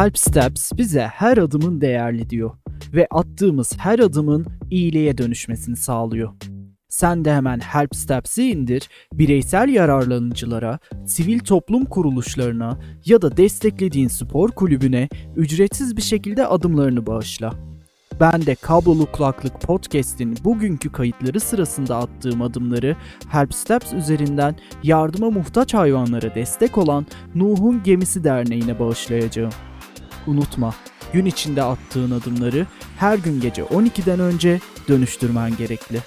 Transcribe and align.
Help 0.00 0.18
Steps 0.18 0.72
bize 0.76 1.00
her 1.00 1.36
adımın 1.36 1.80
değerli 1.80 2.30
diyor 2.30 2.50
ve 2.94 3.06
attığımız 3.10 3.78
her 3.78 3.98
adımın 3.98 4.46
iyiliğe 4.70 5.18
dönüşmesini 5.18 5.76
sağlıyor. 5.76 6.30
Sen 6.88 7.24
de 7.24 7.34
hemen 7.34 7.58
Help 7.60 7.96
Steps'i 7.96 8.50
indir, 8.50 8.88
bireysel 9.12 9.68
yararlanıcılara, 9.68 10.78
sivil 11.06 11.38
toplum 11.38 11.84
kuruluşlarına 11.84 12.78
ya 13.06 13.22
da 13.22 13.36
desteklediğin 13.36 14.08
spor 14.08 14.50
kulübüne 14.50 15.08
ücretsiz 15.36 15.96
bir 15.96 16.02
şekilde 16.02 16.46
adımlarını 16.46 17.06
bağışla. 17.06 17.52
Ben 18.20 18.46
de 18.46 18.54
Kablolu 18.54 19.12
Kulaklık 19.12 19.60
Podcast'in 19.60 20.36
bugünkü 20.44 20.92
kayıtları 20.92 21.40
sırasında 21.40 21.96
attığım 21.96 22.42
adımları 22.42 22.96
Help 23.28 23.54
Steps 23.54 23.92
üzerinden 23.92 24.56
yardıma 24.82 25.30
muhtaç 25.30 25.74
hayvanlara 25.74 26.34
destek 26.34 26.78
olan 26.78 27.06
Nuh'un 27.34 27.82
Gemisi 27.82 28.24
Derneği'ne 28.24 28.78
bağışlayacağım. 28.78 29.52
Unutma, 30.26 30.74
gün 31.12 31.24
içinde 31.24 31.62
attığın 31.62 32.10
adımları 32.10 32.66
her 32.98 33.18
gün 33.18 33.40
gece 33.40 33.62
12'den 33.62 34.20
önce 34.20 34.60
dönüştürmen 34.88 35.56
gerekli. 35.56 36.00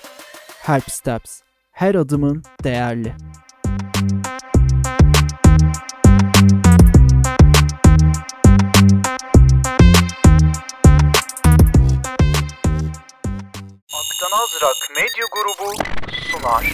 Help 0.62 0.92
Steps. 0.92 1.40
Her 1.72 1.96
adımın 1.96 2.44
değerli. 2.64 3.16
Aktan 13.94 14.32
Azrak 14.44 14.90
Medya 14.96 15.26
Grubu 15.32 15.76
sunar. 16.32 16.74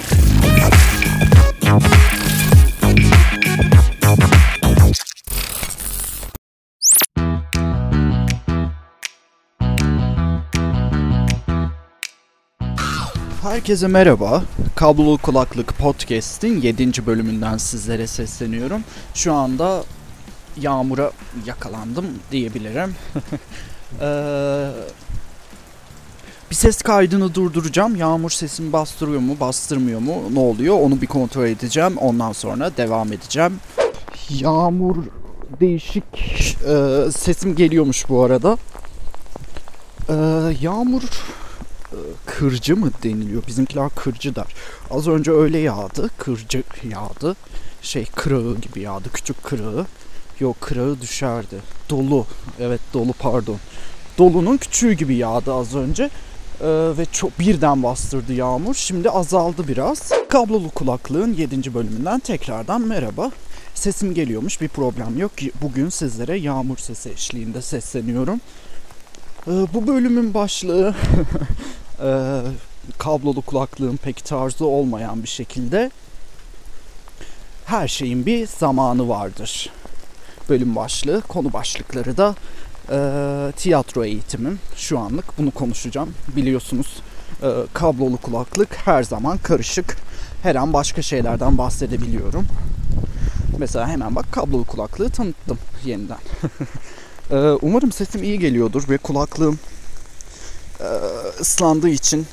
Herkese 13.50 13.88
merhaba. 13.88 14.44
Kablolu 14.76 15.18
Kulaklık 15.18 15.78
Podcast'in 15.78 16.62
7. 16.62 17.06
bölümünden 17.06 17.58
sizlere 17.58 18.08
sesleniyorum. 18.08 18.84
Şu 19.14 19.34
anda 19.34 19.84
yağmura 20.62 21.12
yakalandım 21.46 22.06
diyebilirim. 22.32 22.96
Ee, 24.02 24.70
bir 26.50 26.56
ses 26.56 26.82
kaydını 26.82 27.36
durduracağım. 27.36 27.96
Yağmur 27.96 28.30
sesimi 28.30 28.74
bastırıyor 28.74 29.20
mu, 29.20 29.40
bastırmıyor 29.40 30.00
mu, 30.00 30.16
ne 30.34 30.40
oluyor 30.40 30.80
onu 30.80 31.02
bir 31.02 31.08
kontrol 31.08 31.46
edeceğim. 31.46 31.98
Ondan 31.98 32.32
sonra 32.32 32.78
devam 32.78 33.14
edeceğim. 33.14 33.60
Yağmur 34.30 34.96
değişik 35.60 36.04
e, 36.68 37.12
sesim 37.12 37.56
geliyormuş 37.56 38.10
bu 38.10 38.24
arada. 38.24 38.58
Ee, 40.10 40.14
yağmur 40.62 41.02
kırcı 42.26 42.78
mı 42.78 42.92
deniliyor? 43.04 43.44
Bizimkiler 43.48 43.90
kırcı 43.90 44.36
der. 44.36 44.48
Az 44.92 45.08
önce 45.08 45.32
öyle 45.32 45.58
yağdı. 45.58 46.10
Kırcı 46.18 46.64
yağdı. 46.84 47.36
Şey 47.82 48.06
kırağı 48.06 48.56
gibi 48.56 48.80
yağdı. 48.82 49.10
Küçük 49.14 49.44
kırağı. 49.44 49.86
Yok 50.40 50.62
kırağı 50.62 51.02
düşerdi. 51.02 51.56
Dolu. 51.90 52.26
Evet 52.60 52.82
dolu 52.94 53.14
pardon. 53.14 53.58
Dolunun 54.18 54.58
küçüğü 54.58 54.94
gibi 54.94 55.16
yağdı 55.16 55.54
az 55.54 55.76
önce. 55.76 56.10
Ee, 56.62 56.68
ve 56.98 57.06
çok 57.12 57.40
birden 57.40 57.84
bastırdı 57.84 58.34
yağmur. 58.34 58.76
Şimdi 58.76 59.10
azaldı 59.10 59.68
biraz. 59.68 60.12
Kablolu 60.30 60.70
kulaklığın 60.70 61.34
7. 61.34 61.74
bölümünden 61.74 62.20
tekrardan 62.20 62.82
merhaba. 62.82 63.32
Sesim 63.76 64.14
geliyormuş 64.14 64.62
bir 64.62 64.68
problem 64.68 65.18
yok. 65.18 65.32
Bugün 65.62 65.90
sizlere 65.90 66.38
yağmur 66.38 66.78
sesi 66.78 67.10
eşliğinde 67.10 67.62
sesleniyorum. 67.62 68.42
Ee, 69.48 69.52
bu 69.74 69.88
bölümün 69.88 70.34
başlığı 70.34 70.96
e, 72.04 72.42
kablolu 72.98 73.42
kulaklığın 73.42 73.98
pek 73.98 74.26
tarzı 74.26 74.66
olmayan 74.66 75.24
bir 75.24 75.28
şekilde 75.28 75.92
her 77.66 77.88
şeyin 77.88 78.26
bir 78.26 78.48
zamanı 78.48 79.10
vardır. 79.10 79.70
Bölüm 80.50 80.76
başlığı, 80.76 81.22
konu 81.22 81.54
başlıkları 81.54 82.18
da 82.18 82.36
e, 82.92 82.98
tiyatro 83.52 84.04
eğitimim. 84.04 84.60
Şu 84.76 85.00
anlık 85.00 85.38
bunu 85.38 85.52
konuşacağım. 85.52 86.14
Biliyorsunuz 86.36 87.02
e, 87.44 87.48
kablolu 87.74 88.18
kulaklık 88.18 88.76
her 88.86 89.04
zaman 89.04 89.38
karışık. 89.38 89.98
Her 90.44 90.56
an 90.56 90.74
başka 90.74 91.02
şeylerden 91.02 91.58
bahsedebiliyorum. 91.58 92.48
Mesela 93.58 93.88
hemen 93.88 94.16
bak 94.16 94.26
kablolu 94.32 94.66
kulaklığı 94.66 95.10
tanıttım 95.10 95.58
yeniden. 95.86 96.18
Ee, 97.32 97.36
umarım 97.62 97.92
sesim 97.92 98.24
iyi 98.24 98.40
geliyordur 98.40 98.90
ve 98.90 98.98
kulaklığım 98.98 99.60
e, 100.80 100.88
ıslandığı 101.42 101.90
için 101.90 102.26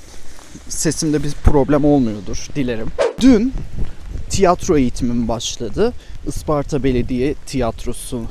sesimde 0.69 1.23
bir 1.23 1.33
problem 1.33 1.85
olmuyordur 1.85 2.49
dilerim. 2.55 2.89
Dün 3.21 3.55
tiyatro 4.29 4.79
eğitimim 4.79 5.29
başladı. 5.29 5.93
Isparta 6.27 6.85
Belediye 6.85 7.35
Tiyatrosu 7.47 8.23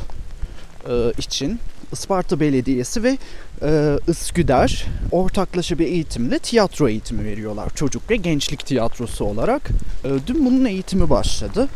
e, 0.90 1.12
için. 1.18 1.59
Isparta 1.92 2.40
Belediyesi 2.40 3.04
ve 3.04 3.18
e, 3.62 4.00
Isküder 4.08 4.86
ortaklaşa 5.12 5.80
bir 5.80 5.86
eğitimle 5.86 6.40
tiyatro 6.40 6.90
eğitimi 6.90 7.25
veriyorlar. 7.25 7.70
Çocuk 7.75 8.09
ve 8.09 8.16
gençlik 8.16 8.66
tiyatrosu 8.66 9.25
olarak. 9.25 9.70
dün 10.28 10.46
bunun 10.46 10.66
eğitimi 10.66 11.09
başladı. 11.09 11.68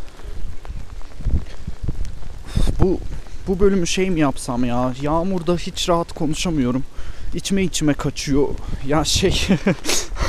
Bu 2.80 3.00
bu 3.48 3.60
bölümü 3.60 3.88
şey 3.88 4.10
mi 4.10 4.20
yapsam 4.20 4.66
ya? 4.66 4.94
Yağmurda 5.02 5.56
hiç 5.56 5.90
rahat 5.90 6.14
konuşamıyorum. 6.14 6.84
İçime 7.36 7.64
içime 7.64 7.94
kaçıyor. 7.94 8.48
Ya 8.88 9.04
şey 9.04 9.48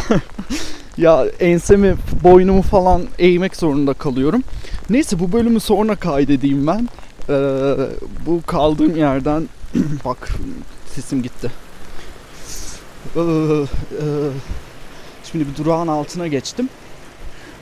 ya 0.99 1.27
ensemi, 1.41 1.97
boynumu 2.25 2.63
falan 2.63 3.03
eğmek 3.19 3.57
zorunda 3.57 3.95
kalıyorum. 3.95 4.43
Neyse 4.91 5.19
bu 5.19 5.33
bölümü 5.33 5.61
sonra 5.61 5.97
kaydedeyim 5.97 6.67
ben. 6.67 6.89
Ee, 7.29 7.75
bu 8.27 8.43
kaldığım 8.47 8.97
yerden 8.97 9.49
bak 10.05 10.29
sesim 10.95 11.23
gitti. 11.23 11.51
Ee, 13.17 13.21
e, 13.21 14.05
şimdi 15.25 15.47
bir 15.49 15.65
durağın 15.65 15.89
altına 15.89 16.27
geçtim. 16.27 16.69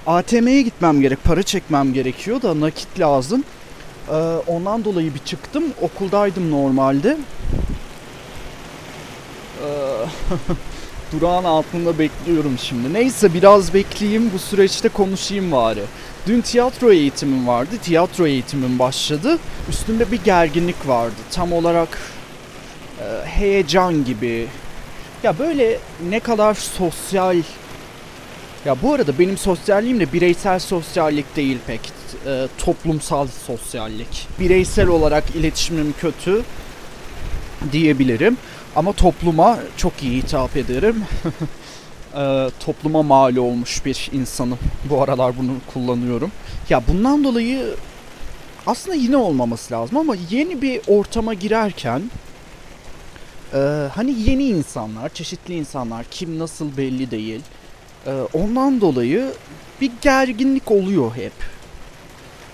ATM'ye 0.07 0.63
gitmem 0.63 1.01
gerek, 1.01 1.25
para 1.25 1.43
çekmem 1.43 1.93
gerekiyor 1.93 2.43
da 2.43 2.61
nakit 2.61 3.01
lazım. 3.01 3.45
Ee, 4.11 4.15
ondan 4.47 4.85
dolayı 4.85 5.15
bir 5.15 5.19
çıktım. 5.19 5.65
Okuldaydım 5.81 6.51
normalde. 6.51 7.17
Ee, 9.63 9.69
durağın 11.13 11.45
altında 11.45 11.99
bekliyorum 11.99 12.59
şimdi. 12.59 12.95
Neyse 12.95 13.35
biraz 13.35 13.75
bekleyeyim 13.75 14.31
bu 14.35 14.39
süreçte 14.39 14.89
konuşayım 14.89 15.53
bari. 15.53 15.83
Dün 16.27 16.41
tiyatro 16.41 16.93
eğitimim 16.93 17.47
vardı. 17.49 17.71
Tiyatro 17.83 18.27
eğitimim 18.27 18.79
başladı. 18.79 19.39
Üstümde 19.69 20.11
bir 20.13 20.25
gerginlik 20.25 20.89
vardı. 20.89 21.17
Tam 21.31 21.53
olarak 21.53 21.99
e, 23.01 23.27
heyecan 23.27 24.05
gibi. 24.05 24.47
Ya 25.23 25.39
böyle 25.39 25.79
ne 26.09 26.21
kadar 26.21 26.55
sosyal 26.55 27.37
ya 28.65 28.77
bu 28.83 28.95
arada 28.95 29.19
benim 29.19 29.39
sosyalliğim 29.39 30.01
de 30.01 30.13
bireysel 30.13 30.59
sosyallik 30.59 31.37
değil 31.37 31.59
pek. 31.67 31.98
E, 32.27 32.49
toplumsal 32.59 33.27
sosyallik. 33.47 34.29
Bireysel 34.41 34.89
olarak 34.89 35.37
iletişimim 35.37 35.95
kötü 36.01 36.43
diyebilirim. 37.73 38.37
Ama 38.77 38.93
topluma 38.93 39.59
çok 39.77 40.03
iyi 40.03 40.23
hitap 40.23 40.57
ederim. 40.57 41.05
e, 42.17 42.51
topluma 42.61 43.03
mal 43.03 43.37
olmuş 43.37 43.85
bir 43.85 44.11
insanım. 44.13 44.59
Bu 44.91 45.03
aralar 45.03 45.39
bunu 45.39 45.53
kullanıyorum. 45.73 46.33
Ya 46.69 46.83
bundan 46.89 47.25
dolayı 47.25 47.75
aslında 48.67 48.97
yine 48.97 49.17
olmaması 49.17 49.75
lazım 49.75 49.97
ama 49.97 50.15
yeni 50.31 50.63
bir 50.63 50.81
ortama 50.87 51.35
girerken 51.35 52.03
e, 53.55 53.59
hani 53.95 54.15
yeni 54.31 54.45
insanlar, 54.45 55.09
çeşitli 55.09 55.55
insanlar 55.55 56.05
kim 56.11 56.39
nasıl 56.39 56.77
belli 56.77 57.11
değil 57.11 57.41
ee, 58.07 58.11
ondan 58.33 58.81
dolayı 58.81 59.33
bir 59.81 59.91
gerginlik 60.01 60.71
oluyor 60.71 61.17
hep. 61.17 61.33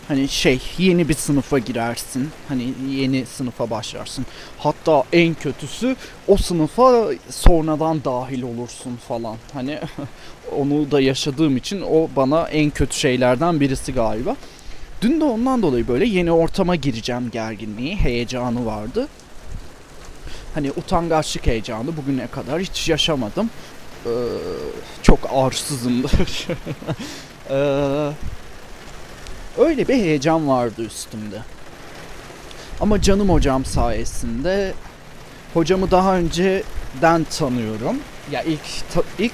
Hani 0.09 0.29
şey 0.29 0.61
yeni 0.79 1.09
bir 1.09 1.15
sınıfa 1.15 1.59
girersin. 1.59 2.31
Hani 2.49 2.75
yeni 2.91 3.27
sınıfa 3.27 3.71
başlarsın. 3.71 4.27
Hatta 4.59 5.05
en 5.13 5.35
kötüsü 5.35 5.97
o 6.29 6.37
sınıfa 6.37 7.05
sonradan 7.31 8.05
dahil 8.05 8.43
olursun 8.43 8.97
falan. 9.09 9.37
Hani 9.53 9.79
onu 10.59 10.91
da 10.91 11.01
yaşadığım 11.01 11.57
için 11.57 11.83
o 11.83 12.09
bana 12.17 12.49
en 12.49 12.71
kötü 12.71 12.99
şeylerden 12.99 13.61
birisi 13.61 13.93
galiba. 13.93 14.37
Dün 15.03 15.21
de 15.21 15.25
ondan 15.25 15.63
dolayı 15.63 15.89
böyle 15.89 16.05
yeni 16.07 16.33
ortama 16.33 16.77
gireceğim 16.77 17.31
gerginliği, 17.31 17.97
heyecanı 17.97 18.67
vardı. 18.67 19.09
Hani 20.55 20.71
utangaçlık 20.71 21.47
heyecanı 21.47 21.97
bugüne 21.97 22.27
kadar 22.27 22.61
hiç 22.61 22.89
yaşamadım. 22.89 23.51
Ee, 24.07 24.11
çok 25.03 25.19
arsızımdır. 25.33 26.49
ee, 27.51 28.11
öyle 29.59 29.89
bir 29.89 29.95
heyecan 29.95 30.49
vardı 30.49 30.83
üstümde. 30.83 31.37
Ama 32.81 33.03
canım 33.03 33.29
hocam 33.29 33.65
sayesinde 33.65 34.75
hocamı 35.55 35.91
daha 35.91 36.17
önceden 36.17 37.25
tanıyorum. 37.39 37.97
Ya 38.31 38.43
ilk 38.43 38.61
ta- 38.95 39.03
ilk 39.19 39.33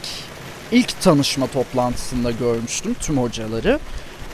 ilk 0.73 1.01
tanışma 1.01 1.47
toplantısında 1.47 2.31
görmüştüm 2.31 2.95
tüm 3.01 3.19
hocaları. 3.19 3.79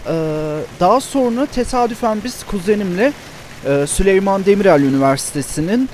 Ee, 0.08 0.58
daha 0.80 1.00
sonra 1.00 1.46
tesadüfen 1.46 2.18
biz 2.24 2.44
kuzenimle 2.46 3.12
e, 3.66 3.86
Süleyman 3.86 4.44
Demirel 4.44 4.82
Üniversitesi'nin 4.82 5.88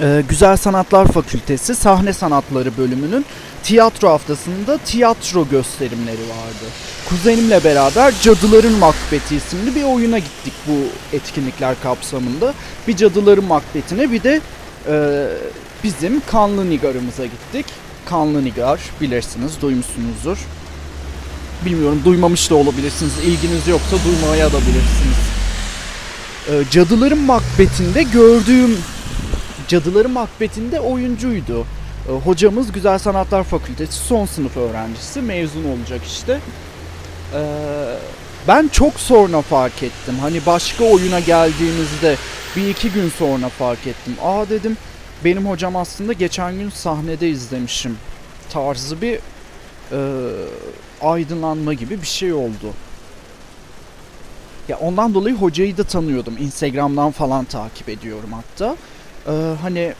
e, 0.00 0.22
Güzel 0.28 0.56
Sanatlar 0.56 1.06
Fakültesi 1.06 1.74
Sahne 1.74 2.12
Sanatları 2.12 2.76
bölümünün 2.76 3.24
tiyatro 3.66 4.08
haftasında 4.08 4.78
tiyatro 4.78 5.48
gösterimleri 5.48 6.20
vardı. 6.20 6.66
Kuzenimle 7.08 7.64
beraber 7.64 8.14
Cadıların 8.22 8.72
Makbeti 8.72 9.36
isimli 9.36 9.74
bir 9.74 9.82
oyuna 9.82 10.18
gittik 10.18 10.52
bu 10.66 10.72
etkinlikler 11.16 11.80
kapsamında. 11.82 12.54
Bir 12.88 12.96
Cadıların 12.96 13.44
Makbeti'ne 13.44 14.12
bir 14.12 14.22
de 14.22 14.40
e, 14.88 15.26
bizim 15.84 16.20
Kanlı 16.20 16.70
Nigar'ımıza 16.70 17.24
gittik. 17.24 17.66
Kanlı 18.04 18.44
Nigar 18.44 18.80
bilirsiniz, 19.00 19.52
duymuşsunuzdur. 19.62 20.38
Bilmiyorum 21.64 22.02
duymamış 22.04 22.50
da 22.50 22.54
olabilirsiniz. 22.54 23.12
İlginiz 23.18 23.68
yoksa 23.68 23.96
duymaya 24.04 24.46
da 24.46 24.58
bilirsiniz. 24.60 25.18
E, 26.48 26.70
Cadıların 26.70 27.18
Makbeti'nde 27.18 28.02
gördüğüm 28.02 28.78
Cadıların 29.68 30.12
Makbeti'nde 30.12 30.80
oyuncuydu. 30.80 31.66
E, 32.08 32.12
hocamız 32.12 32.72
Güzel 32.72 32.98
Sanatlar 32.98 33.44
Fakültesi 33.44 33.92
son 33.92 34.26
sınıf 34.26 34.56
öğrencisi. 34.56 35.22
Mezun 35.22 35.64
olacak 35.64 36.00
işte. 36.06 36.40
E, 37.34 37.40
ben 38.48 38.68
çok 38.68 39.00
sonra 39.00 39.42
fark 39.42 39.82
ettim. 39.82 40.14
Hani 40.20 40.46
başka 40.46 40.84
oyuna 40.84 41.20
geldiğimizde 41.20 42.16
bir 42.56 42.68
iki 42.68 42.90
gün 42.90 43.08
sonra 43.08 43.48
fark 43.48 43.86
ettim. 43.86 44.16
Aa 44.22 44.48
dedim 44.48 44.76
benim 45.24 45.48
hocam 45.48 45.76
aslında 45.76 46.12
geçen 46.12 46.54
gün 46.54 46.70
sahnede 46.70 47.28
izlemişim 47.28 47.98
tarzı 48.50 49.02
bir 49.02 49.18
e, 49.92 49.98
aydınlanma 51.02 51.74
gibi 51.74 52.02
bir 52.02 52.06
şey 52.06 52.32
oldu. 52.32 52.72
Ya 54.68 54.78
ondan 54.78 55.14
dolayı 55.14 55.34
hocayı 55.34 55.76
da 55.76 55.84
tanıyordum. 55.84 56.36
Instagram'dan 56.38 57.10
falan 57.10 57.44
takip 57.44 57.88
ediyorum 57.88 58.30
hatta. 58.32 58.76
Ee, 59.26 59.54
hani 59.62 59.92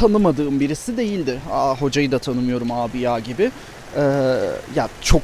tanımadığım 0.00 0.60
birisi 0.60 0.96
değildi. 0.96 1.40
Aa 1.52 1.76
hocayı 1.76 2.12
da 2.12 2.18
tanımıyorum 2.18 2.72
abi 2.72 2.98
ya 2.98 3.18
gibi. 3.18 3.50
Ee, 3.96 4.00
ya 4.74 4.88
çok 5.00 5.22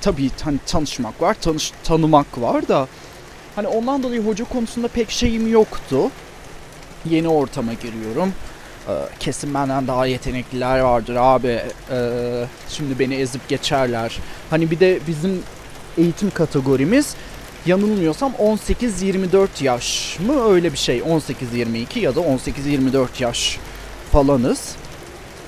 tabii 0.00 0.30
hani 0.42 0.58
tanışmak 0.66 1.22
var, 1.22 1.36
tanış 1.40 1.72
tanımak 1.84 2.40
var 2.40 2.68
da 2.68 2.88
hani 3.56 3.68
ondan 3.68 4.02
dolayı 4.02 4.26
hoca 4.26 4.44
konusunda 4.44 4.88
pek 4.88 5.10
şeyim 5.10 5.52
yoktu. 5.52 6.10
Yeni 7.10 7.28
ortama 7.28 7.72
giriyorum. 7.72 8.32
Ee, 8.88 8.92
kesin 9.20 9.54
benden 9.54 9.86
daha 9.86 10.06
yetenekliler 10.06 10.80
vardır 10.80 11.16
abi. 11.18 11.62
Ee, 11.90 12.44
şimdi 12.68 12.98
beni 12.98 13.14
ezip 13.14 13.48
geçerler. 13.48 14.18
Hani 14.50 14.70
bir 14.70 14.80
de 14.80 14.98
bizim 15.06 15.42
eğitim 15.98 16.30
kategorimiz 16.30 17.14
yanılmıyorsam 17.66 18.32
18-24 18.32 19.64
yaş 19.64 20.18
mı 20.26 20.52
öyle 20.52 20.72
bir 20.72 20.78
şey. 20.78 20.98
18-22 20.98 21.98
ya 21.98 22.14
da 22.14 22.20
18-24 22.20 23.06
yaş 23.22 23.58
falanız. 24.12 24.74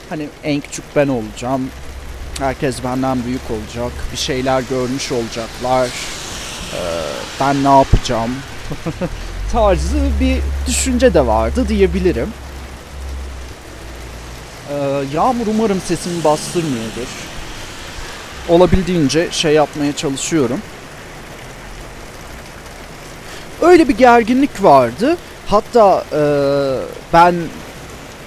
Hani 0.09 0.29
en 0.45 0.61
küçük 0.61 0.85
ben 0.97 1.09
olacağım. 1.09 1.71
Herkes 2.39 2.85
benden 2.85 3.25
büyük 3.25 3.51
olacak. 3.51 3.93
Bir 4.13 4.17
şeyler 4.17 4.63
görmüş 4.71 5.13
olacaklar. 5.13 5.87
Ee, 5.87 6.79
ben 7.41 7.65
ne 7.65 7.79
yapacağım? 7.79 8.31
tarzı 9.53 9.97
bir 10.21 10.41
düşünce 10.67 11.15
de 11.15 11.27
vardı 11.27 11.69
diyebilirim. 11.69 12.29
Ee, 14.71 14.75
yağmur 15.15 15.47
umarım 15.47 15.81
sesimi 15.81 16.25
bastırmıyordur. 16.25 17.09
Olabildiğince 18.49 19.29
şey 19.31 19.55
yapmaya 19.55 19.97
çalışıyorum. 19.97 20.61
Öyle 23.63 23.89
bir 23.89 23.97
gerginlik 23.97 24.63
vardı. 24.63 25.17
Hatta 25.47 26.05
e, 26.13 26.23
ben 27.13 27.35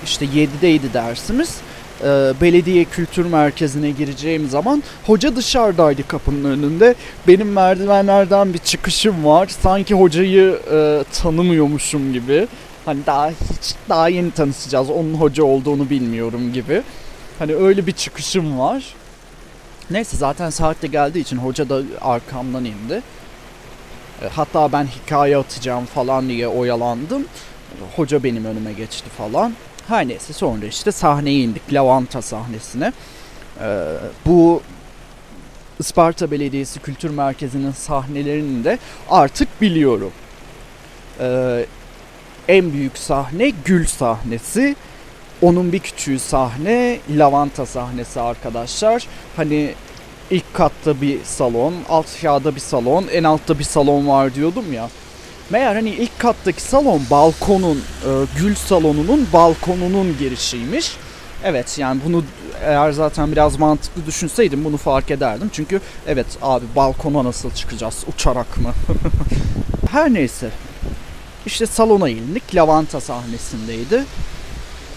işte 0.08 0.26
7'deydi 0.26 0.94
dersimiz. 0.94 1.58
E, 2.04 2.34
belediye 2.42 2.84
kültür 2.86 3.26
merkezine 3.26 3.92
gireceğim 3.92 4.50
zaman 4.50 4.84
hoca 5.06 5.36
dışarıdaydı 5.36 6.08
kapının 6.08 6.44
önünde. 6.52 6.96
Benim 7.28 7.52
merdivenlerden 7.52 8.54
bir 8.54 8.58
çıkışım 8.60 9.26
var. 9.26 9.48
Sanki 9.64 9.94
hocayı 9.96 10.60
e, 10.72 11.04
tanımıyormuşum 11.22 12.14
gibi. 12.14 12.48
Hani 12.86 13.06
daha 13.06 13.30
hiç 13.30 13.76
daha 13.90 14.10
yeni 14.10 14.32
tanışacağız. 14.32 14.90
Onun 14.90 15.14
hoca 15.14 15.44
olduğunu 15.44 15.90
bilmiyorum 15.90 16.54
gibi. 16.54 16.82
Hani 17.40 17.56
öyle 17.56 17.88
bir 17.88 17.92
çıkışım 17.92 18.60
var. 18.60 18.84
Neyse 19.92 20.18
zaten 20.18 20.50
saat 20.50 20.82
de 20.82 20.88
geldiği 20.88 21.20
için 21.20 21.38
hoca 21.38 21.70
da 21.70 21.82
arkamdan 22.02 22.66
indi. 22.66 23.02
E, 24.22 24.28
Hatta 24.28 24.72
ben 24.72 24.86
hikaye 24.88 25.38
atacağım 25.38 25.86
falan 25.86 26.30
diye 26.30 26.48
oyalandım. 26.48 27.26
Hoca 27.96 28.24
benim 28.24 28.46
önüme 28.46 28.74
geçti 28.74 29.10
falan. 29.18 29.54
Her 29.88 30.08
neyse 30.08 30.34
sonra 30.34 30.66
işte 30.66 30.92
sahneye 30.92 31.40
indik. 31.40 31.74
Lavanta 31.74 32.22
sahnesine. 32.22 32.94
Ee, 33.62 33.86
bu 34.26 34.62
Isparta 35.80 36.32
Belediyesi 36.32 36.80
Kültür 36.80 37.10
Merkezi'nin 37.10 37.72
sahnelerini 37.72 38.64
de 38.64 38.80
artık 39.10 39.62
biliyorum. 39.62 40.12
Ee, 41.20 41.66
en 42.48 42.74
büyük 42.74 42.98
sahne 42.98 43.50
Gül 43.66 43.86
sahnesi. 43.86 44.76
Onun 45.42 45.72
bir 45.72 45.80
küçüğü 45.80 46.20
sahne 46.20 47.00
Lavanta 47.10 47.66
sahnesi 47.66 48.22
arkadaşlar. 48.22 49.08
Hani 49.36 49.74
ilk 50.30 50.54
katta 50.54 51.02
bir 51.02 51.24
salon, 51.24 51.74
alt 51.90 52.06
aşağıda 52.06 52.56
bir 52.56 52.60
salon, 52.60 53.06
en 53.12 53.24
altta 53.24 53.60
bir 53.60 53.64
salon 53.64 54.08
var 54.08 54.36
diyordum 54.36 54.74
ya. 54.74 54.90
Meğer 55.50 55.76
hani 55.76 55.90
ilk 55.90 56.20
kattaki 56.20 56.62
salon 56.62 57.02
balkonun, 57.12 57.78
e, 57.78 58.10
gül 58.38 58.56
salonunun 58.56 59.28
balkonunun 59.34 60.18
girişiymiş. 60.20 60.98
Evet 61.44 61.80
yani 61.80 62.02
bunu 62.06 62.24
eğer 62.66 62.92
zaten 62.92 63.32
biraz 63.32 63.60
mantıklı 63.60 64.06
düşünseydim 64.06 64.66
bunu 64.66 64.78
fark 64.78 65.12
ederdim. 65.12 65.50
Çünkü 65.54 65.82
evet 66.08 66.28
abi 66.42 66.66
balkona 66.76 67.24
nasıl 67.24 67.52
çıkacağız 67.52 68.04
uçarak 68.08 68.58
mı? 68.58 68.72
Her 69.92 70.14
neyse. 70.14 70.50
İşte 71.46 71.66
salona 71.66 72.10
indik. 72.10 72.56
Lavanta 72.56 73.02
sahnesindeydi. 73.02 74.04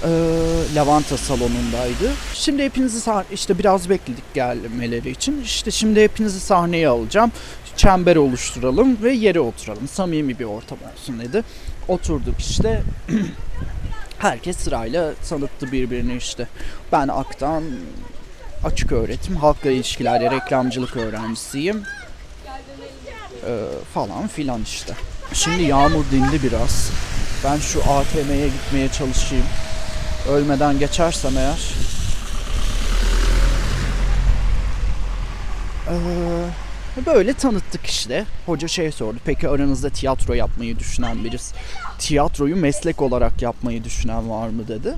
Ee, 0.04 0.75
lavanta 0.75 1.16
salonundaydı. 1.16 2.12
Şimdi 2.35 2.64
hepinizi 2.64 3.11
işte 3.33 3.59
biraz 3.59 3.90
bekledik 3.90 4.35
gelmeleri 4.35 5.11
için. 5.11 5.42
İşte 5.42 5.71
şimdi 5.71 6.02
hepinizi 6.02 6.40
sahneye 6.40 6.88
alacağım. 6.88 7.33
Çember 7.76 8.16
oluşturalım 8.16 9.02
ve 9.02 9.12
yere 9.12 9.40
oturalım. 9.40 9.88
Samimi 9.88 10.38
bir 10.38 10.45
ortam 10.45 10.78
olsun 10.92 11.21
dedi. 11.21 11.45
Oturduk 11.88 12.40
işte. 12.40 12.83
Herkes 14.19 14.57
sırayla 14.57 15.14
tanıttı 15.28 15.73
birbirini 15.73 16.16
işte. 16.16 16.49
Ben 16.92 17.09
Ak'tan 17.09 17.62
açık 18.64 18.92
öğretim, 18.92 19.37
halkla 19.37 19.71
ilişkiler, 19.71 20.30
reklamcılık 20.30 20.97
öğrencisiyim. 20.97 21.83
Ee, 23.47 23.61
falan 23.95 24.28
filan 24.28 24.62
işte. 24.62 24.95
Şimdi 25.33 25.62
yağmur 25.62 26.04
dindi 26.11 26.42
biraz. 26.42 26.90
Ben 27.45 27.57
şu 27.57 27.80
ATM'ye 27.80 28.49
gitmeye 28.49 28.88
çalışayım. 28.88 29.45
Ölmeden 30.28 30.78
geçersem 30.78 31.32
eğer. 31.36 31.58
Ee, 35.88 37.06
böyle 37.06 37.32
tanıttık 37.32 37.86
işte. 37.86 38.24
Hoca 38.46 38.68
şey 38.68 38.92
sordu. 38.92 39.16
Peki 39.24 39.48
aranızda 39.48 39.90
tiyatro 39.90 40.34
yapmayı 40.34 40.78
düşünen 40.78 41.24
birisi, 41.24 41.54
tiyatroyu 41.98 42.56
meslek 42.56 43.02
olarak 43.02 43.42
yapmayı 43.42 43.84
düşünen 43.84 44.30
var 44.30 44.48
mı 44.48 44.68
dedi. 44.68 44.94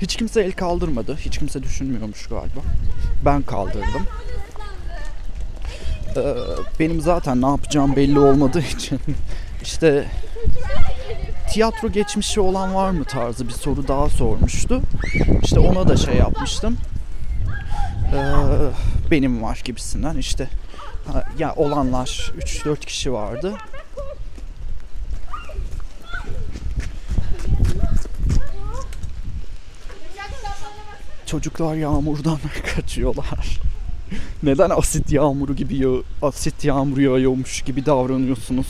Hiç 0.00 0.16
kimse 0.16 0.42
el 0.42 0.52
kaldırmadı. 0.52 1.16
Hiç 1.16 1.38
kimse 1.38 1.62
düşünmüyormuş 1.62 2.26
galiba. 2.26 2.60
Ben 3.24 3.42
kaldırdım. 3.42 4.06
Ee, 6.16 6.34
benim 6.80 7.00
zaten 7.00 7.42
ne 7.42 7.46
yapacağım 7.46 7.96
belli 7.96 8.18
olmadığı 8.18 8.62
için 8.62 9.00
işte 9.62 10.04
tiyatro 11.50 11.88
geçmişi 11.88 12.40
olan 12.40 12.74
var 12.74 12.90
mı 12.90 13.04
tarzı 13.04 13.48
bir 13.48 13.52
soru 13.52 13.88
daha 13.88 14.08
sormuştu. 14.08 14.80
İşte 15.42 15.60
ona 15.60 15.88
da 15.88 15.96
şey 15.96 16.14
yapmıştım. 16.14 16.76
Ee, 18.14 19.10
benim 19.10 19.42
var 19.42 19.62
gibisinden 19.64 20.16
işte. 20.16 20.48
Ya 21.38 21.54
olanlar 21.54 22.32
3-4 22.38 22.78
kişi 22.80 23.12
vardı. 23.12 23.54
Çocuklar 31.26 31.74
yağmurdan 31.74 32.38
kaçıyorlar. 32.74 33.60
Neden 34.42 34.70
asit 34.70 35.12
yağmuru 35.12 35.56
gibi 35.56 36.02
asit 36.22 36.64
yağmuru 36.64 37.02
yağıyormuş 37.02 37.62
gibi 37.62 37.86
davranıyorsunuz? 37.86 38.66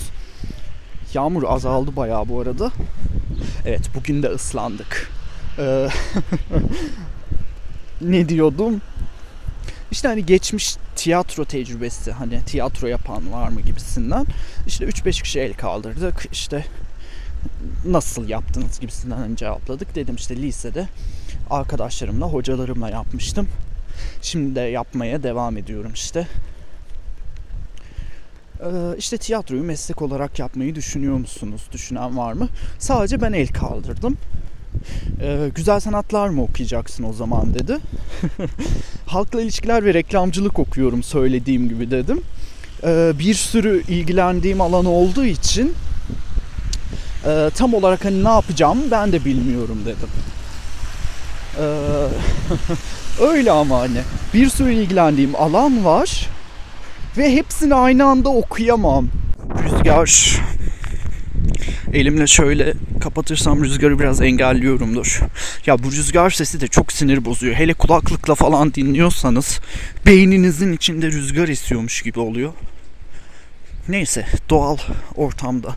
Yağmur 1.15 1.45
azaldı 1.45 1.97
bayağı 1.97 2.29
bu 2.29 2.41
arada. 2.41 2.71
Evet 3.67 3.91
bugün 3.95 4.23
de 4.23 4.29
ıslandık. 4.29 5.11
Ee, 5.59 5.89
ne 8.01 8.29
diyordum? 8.29 8.81
İşte 9.91 10.09
hani 10.09 10.27
geçmiş 10.27 10.77
tiyatro 10.97 11.45
tecrübesi 11.45 12.13
hani 12.13 12.45
tiyatro 12.45 12.87
yapan 12.87 13.33
var 13.33 13.49
mı 13.49 13.61
gibisinden. 13.61 14.27
İşte 14.67 14.85
3-5 14.85 15.23
kişi 15.23 15.41
el 15.41 15.55
kaldırdık. 15.55 16.27
İşte 16.33 16.65
nasıl 17.87 18.29
yaptınız 18.29 18.81
gibisinden 18.81 19.17
hani 19.17 19.37
cevapladık. 19.37 19.95
Dedim 19.95 20.15
işte 20.15 20.37
lisede 20.37 20.89
arkadaşlarımla, 21.51 22.27
hocalarımla 22.27 22.91
yapmıştım. 22.91 23.49
Şimdi 24.23 24.55
de 24.55 24.61
yapmaya 24.61 25.23
devam 25.23 25.57
ediyorum 25.57 25.91
işte. 25.95 26.27
Ee, 28.65 28.97
işte 28.99 29.19
tiyatroyu 29.19 29.63
meslek 29.63 30.03
olarak 30.03 30.39
yapmayı 30.39 30.75
düşünüyor 30.75 31.17
musunuz? 31.17 31.63
Düşünen 31.73 32.17
var 32.17 32.33
mı? 32.33 32.49
Sadece 32.79 33.21
ben 33.21 33.33
el 33.33 33.49
kaldırdım. 33.49 34.17
Ee, 35.21 35.51
güzel 35.55 35.81
sanatlar 35.81 36.29
mı 36.29 36.43
okuyacaksın 36.43 37.05
o 37.05 37.13
zaman 37.13 37.55
dedi. 37.55 37.79
Halkla 39.07 39.43
ilişkiler 39.43 39.85
ve 39.85 39.95
reklamcılık 39.95 40.59
okuyorum 40.59 41.03
söylediğim 41.03 41.69
gibi 41.69 41.91
dedim. 41.91 42.23
Ee, 42.85 43.13
bir 43.19 43.35
sürü 43.35 43.83
ilgilendiğim 43.89 44.61
alan 44.61 44.85
olduğu 44.87 45.25
için 45.25 45.75
e, 47.27 47.51
tam 47.57 47.75
olarak 47.75 48.05
hani 48.05 48.25
ne 48.25 48.29
yapacağımı 48.29 48.91
ben 48.91 49.13
de 49.13 49.25
bilmiyorum 49.25 49.79
dedim. 49.87 50.09
Ee, 51.61 53.23
öyle 53.25 53.51
ama 53.51 53.79
hani 53.79 54.01
bir 54.35 54.49
sürü 54.49 54.73
ilgilendiğim 54.73 55.37
alan 55.37 55.85
var 55.85 56.34
ve 57.19 57.33
hepsini 57.33 57.75
aynı 57.75 58.05
anda 58.05 58.29
okuyamam. 58.29 59.09
Rüzgar 59.65 60.41
elimle 61.93 62.27
şöyle 62.27 62.75
kapatırsam 63.01 63.65
rüzgarı 63.65 63.99
biraz 63.99 64.21
engelliyorumdur. 64.21 65.21
Ya 65.67 65.83
bu 65.83 65.93
rüzgar 65.93 66.31
sesi 66.31 66.61
de 66.61 66.69
çok 66.69 66.93
sinir 66.93 67.25
bozuyor. 67.25 67.55
Hele 67.55 67.75
kulaklıkla 67.75 68.35
falan 68.35 68.75
dinliyorsanız 68.75 69.61
beyninizin 70.07 70.73
içinde 70.73 71.07
rüzgar 71.07 71.49
esiyormuş 71.49 72.03
gibi 72.03 72.21
oluyor. 72.21 72.53
Neyse 73.89 74.27
doğal 74.51 74.77
ortamda 75.15 75.77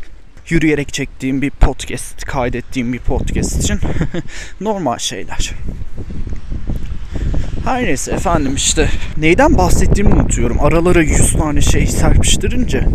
yürüyerek 0.50 0.94
çektiğim 0.94 1.42
bir 1.42 1.50
podcast, 1.50 2.26
kaydettiğim 2.26 2.94
bir 2.94 3.00
podcast 3.00 3.64
için 3.64 3.80
normal 4.62 4.98
şeyler. 4.98 5.52
Her 7.68 7.84
neyse 7.84 8.12
efendim 8.12 8.56
işte 8.56 8.90
neyden 9.18 9.58
bahsettiğimi 9.58 10.14
unutuyorum. 10.14 10.60
Aralara 10.60 11.02
100 11.02 11.34
tane 11.34 11.62
şey 11.62 11.88
serpiştirince 11.88 12.86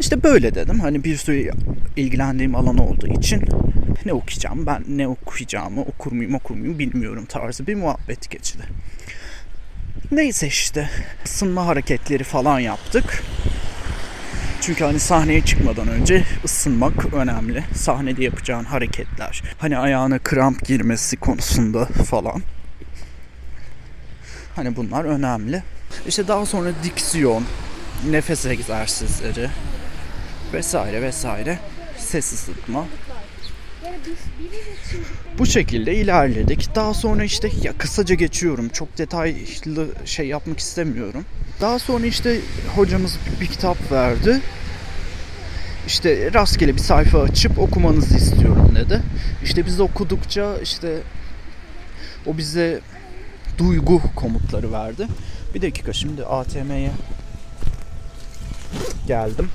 işte 0.00 0.22
böyle 0.22 0.54
dedim. 0.54 0.80
Hani 0.80 1.04
bir 1.04 1.16
sürü 1.16 1.50
ilgilendiğim 1.96 2.54
alan 2.54 2.78
olduğu 2.78 3.06
için 3.06 3.44
ne 4.06 4.12
okuyacağım 4.12 4.66
ben 4.66 4.84
ne 4.88 5.08
okuyacağımı 5.08 5.80
okur 5.80 6.12
muyum 6.12 6.34
okur 6.34 6.54
muyum 6.54 6.78
bilmiyorum 6.78 7.26
tarzı 7.28 7.66
bir 7.66 7.74
muhabbet 7.74 8.30
geçti. 8.30 8.58
Neyse 10.12 10.46
işte 10.46 10.90
ısınma 11.26 11.66
hareketleri 11.66 12.24
falan 12.24 12.60
yaptık. 12.60 13.22
Çünkü 14.60 14.84
hani 14.84 14.98
sahneye 14.98 15.40
çıkmadan 15.40 15.88
önce 15.88 16.24
ısınmak 16.44 17.14
önemli. 17.14 17.64
Sahnede 17.74 18.24
yapacağın 18.24 18.64
hareketler. 18.64 19.42
Hani 19.58 19.78
ayağına 19.78 20.18
kramp 20.18 20.66
girmesi 20.66 21.16
konusunda 21.16 21.86
falan. 21.86 22.42
Hani 24.56 24.76
bunlar 24.76 25.04
önemli. 25.04 25.62
İşte 26.06 26.28
daha 26.28 26.46
sonra 26.46 26.70
diksiyon, 26.84 27.44
nefes 28.10 28.46
egzersizleri 28.46 29.48
vesaire 30.52 31.02
vesaire 31.02 31.58
ses 31.98 32.32
ısıtma. 32.32 32.86
Bu 35.38 35.46
şekilde 35.46 35.94
ilerledik. 35.94 36.74
Daha 36.74 36.94
sonra 36.94 37.24
işte 37.24 37.50
ya 37.62 37.72
kısaca 37.78 38.14
geçiyorum. 38.14 38.68
Çok 38.68 38.98
detaylı 38.98 39.88
şey 40.04 40.26
yapmak 40.26 40.58
istemiyorum. 40.58 41.24
Daha 41.60 41.78
sonra 41.78 42.06
işte 42.06 42.36
hocamız 42.76 43.18
bir 43.40 43.46
kitap 43.46 43.92
verdi. 43.92 44.40
İşte 45.86 46.30
rastgele 46.34 46.74
bir 46.74 46.80
sayfa 46.80 47.22
açıp 47.22 47.58
okumanızı 47.58 48.16
istiyorum 48.16 48.72
dedi. 48.74 49.02
İşte 49.44 49.66
biz 49.66 49.80
okudukça 49.80 50.58
işte 50.62 50.98
o 52.26 52.38
bize 52.38 52.80
duygu 53.60 54.00
komutları 54.16 54.72
verdi. 54.72 55.06
Bir 55.54 55.62
dakika 55.62 55.92
şimdi 55.92 56.24
ATM'ye 56.24 56.90
geldim. 59.06 59.50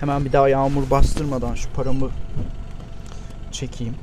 Hemen 0.00 0.24
bir 0.24 0.32
daha 0.32 0.48
yağmur 0.48 0.90
bastırmadan 0.90 1.54
şu 1.54 1.70
paramı 1.70 2.10
çekeyim. 3.52 3.94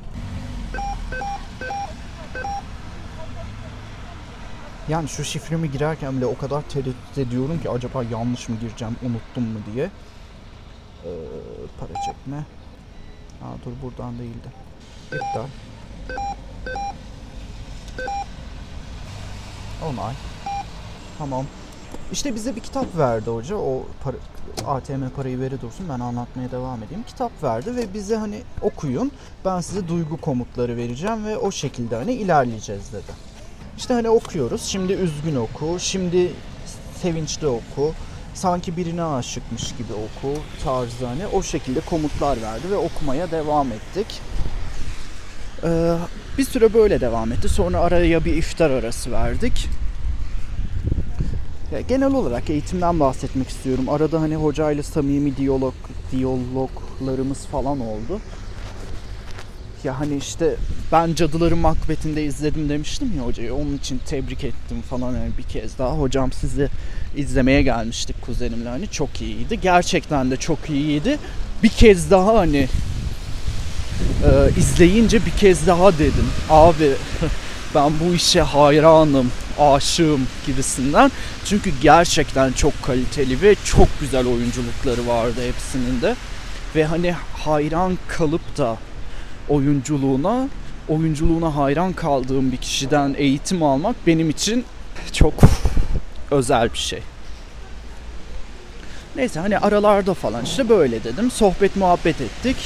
Yani 4.90 5.10
şu 5.10 5.24
şifremi 5.24 5.72
girerken 5.72 6.18
bile 6.18 6.26
o 6.26 6.38
kadar 6.38 6.62
tereddüt 6.62 7.18
ediyorum 7.18 7.62
ki 7.62 7.70
acaba 7.70 8.04
yanlış 8.04 8.50
mı 8.50 8.56
gireceğim, 8.62 8.96
unuttum 9.04 9.44
mu 9.44 9.60
diye. 9.74 9.86
Ee, 9.86 11.10
para 11.80 11.94
çekme. 12.06 12.46
Ha 13.42 13.48
dur 13.66 13.72
buradan 13.84 14.20
değildi. 14.20 14.48
İptal. 15.06 15.48
Onay. 19.82 20.14
Tamam. 21.18 21.46
İşte 22.12 22.36
bize 22.36 22.56
bir 22.56 22.62
kitap 22.62 22.98
verdi 22.98 23.30
hoca. 23.30 23.56
O 23.56 23.84
para, 24.04 24.16
ATM 24.68 25.10
parayı 25.16 25.40
veri 25.40 25.62
dursun 25.62 25.90
ben 25.90 26.00
anlatmaya 26.00 26.52
devam 26.52 26.84
edeyim. 26.84 27.04
Kitap 27.08 27.44
verdi 27.44 27.76
ve 27.76 27.94
bize 27.94 28.16
hani 28.16 28.42
okuyun. 28.62 29.12
Ben 29.46 29.62
size 29.62 29.88
duygu 29.88 30.18
komutları 30.18 30.78
vereceğim 30.78 31.26
ve 31.26 31.38
o 31.38 31.52
şekilde 31.52 31.96
hani 31.96 32.14
ilerleyeceğiz 32.14 32.94
dedi. 32.94 33.12
İşte 33.78 33.94
hani 33.94 34.10
okuyoruz. 34.10 34.64
Şimdi 34.64 34.94
üzgün 34.94 35.36
oku. 35.36 35.78
Şimdi 35.80 36.34
sevinçli 37.02 37.48
oku. 37.48 37.94
Sanki 38.34 38.78
birine 38.78 39.04
aşıkmış 39.04 39.72
gibi 39.72 39.94
oku 39.94 40.40
tarzı 40.64 41.06
hani 41.06 41.28
o 41.28 41.44
şekilde 41.44 41.80
komutlar 41.80 42.42
verdi 42.42 42.72
ve 42.72 42.78
okumaya 42.78 43.32
devam 43.32 43.72
ettik. 43.72 44.22
Ee, 45.64 45.96
bir 46.42 46.46
süre 46.46 46.74
böyle 46.74 47.02
devam 47.02 47.32
etti. 47.32 47.50
Sonra 47.50 47.80
araya 47.80 48.26
bir 48.26 48.36
iftar 48.36 48.70
arası 48.70 49.12
verdik. 49.12 49.68
Ya 51.74 51.82
genel 51.82 52.14
olarak 52.14 52.50
eğitimden 52.50 53.00
bahsetmek 53.00 53.50
istiyorum. 53.50 53.90
Arada 53.90 54.22
hani 54.22 54.36
hocayla 54.36 54.84
samimi 54.84 55.38
diyalog 55.38 55.74
diyaloglarımız 56.12 57.46
falan 57.46 57.80
oldu. 57.80 58.20
Ya 59.84 60.00
hani 60.00 60.18
işte 60.18 60.56
ben 60.92 61.14
Cadıların 61.14 61.58
Makbeti'nde 61.58 62.24
izledim 62.24 62.70
demiştim 62.70 63.14
ya 63.18 63.26
hocayı. 63.26 63.54
Onun 63.54 63.78
için 63.78 64.02
tebrik 64.06 64.44
ettim 64.44 64.82
falan 64.90 65.14
yani 65.14 65.32
bir 65.38 65.44
kez 65.44 65.78
daha. 65.78 66.00
Hocam 66.00 66.32
sizi 66.32 66.68
izlemeye 67.18 67.62
gelmiştik 67.62 68.22
kuzenimle 68.22 68.70
hani 68.70 68.88
çok 68.88 69.22
iyiydi. 69.22 69.60
Gerçekten 69.62 70.32
de 70.32 70.38
çok 70.38 70.70
iyiydi. 70.70 71.18
Bir 71.64 71.70
kez 71.70 72.12
daha 72.12 72.38
hani 72.38 72.68
e, 74.26 74.60
izleyince 74.60 75.26
bir 75.26 75.32
kez 75.32 75.68
daha 75.68 75.94
dedim. 75.94 76.30
Abi 76.50 76.92
ben 77.76 77.92
bu 78.00 78.16
işe 78.16 78.42
hayranım, 78.42 79.32
aşığım 79.60 80.28
gibisinden. 80.46 81.12
Çünkü 81.46 81.72
gerçekten 81.82 82.52
çok 82.52 82.84
kaliteli 82.84 83.42
ve 83.42 83.56
çok 83.66 83.88
güzel 84.00 84.28
oyunculukları 84.28 85.08
vardı 85.08 85.42
hepsinin 85.48 86.02
de. 86.02 86.16
Ve 86.76 86.86
hani 86.86 87.16
hayran 87.38 87.98
kalıp 88.08 88.58
da 88.58 88.78
oyunculuğuna, 89.50 90.48
oyunculuğuna 90.90 91.56
hayran 91.56 91.94
kaldığım 91.94 92.52
bir 92.52 92.58
kişiden 92.58 93.16
eğitim 93.18 93.64
almak 93.64 93.96
benim 94.08 94.30
için 94.30 94.66
çok 95.14 95.34
özel 96.32 96.74
bir 96.74 96.78
şey. 96.78 97.00
Neyse 99.16 99.40
hani 99.40 99.58
aralarda 99.58 100.14
falan 100.14 100.44
işte 100.44 100.70
böyle 100.70 101.04
dedim. 101.04 101.32
Sohbet 101.32 101.76
muhabbet 101.76 102.22
ettik. 102.22 102.58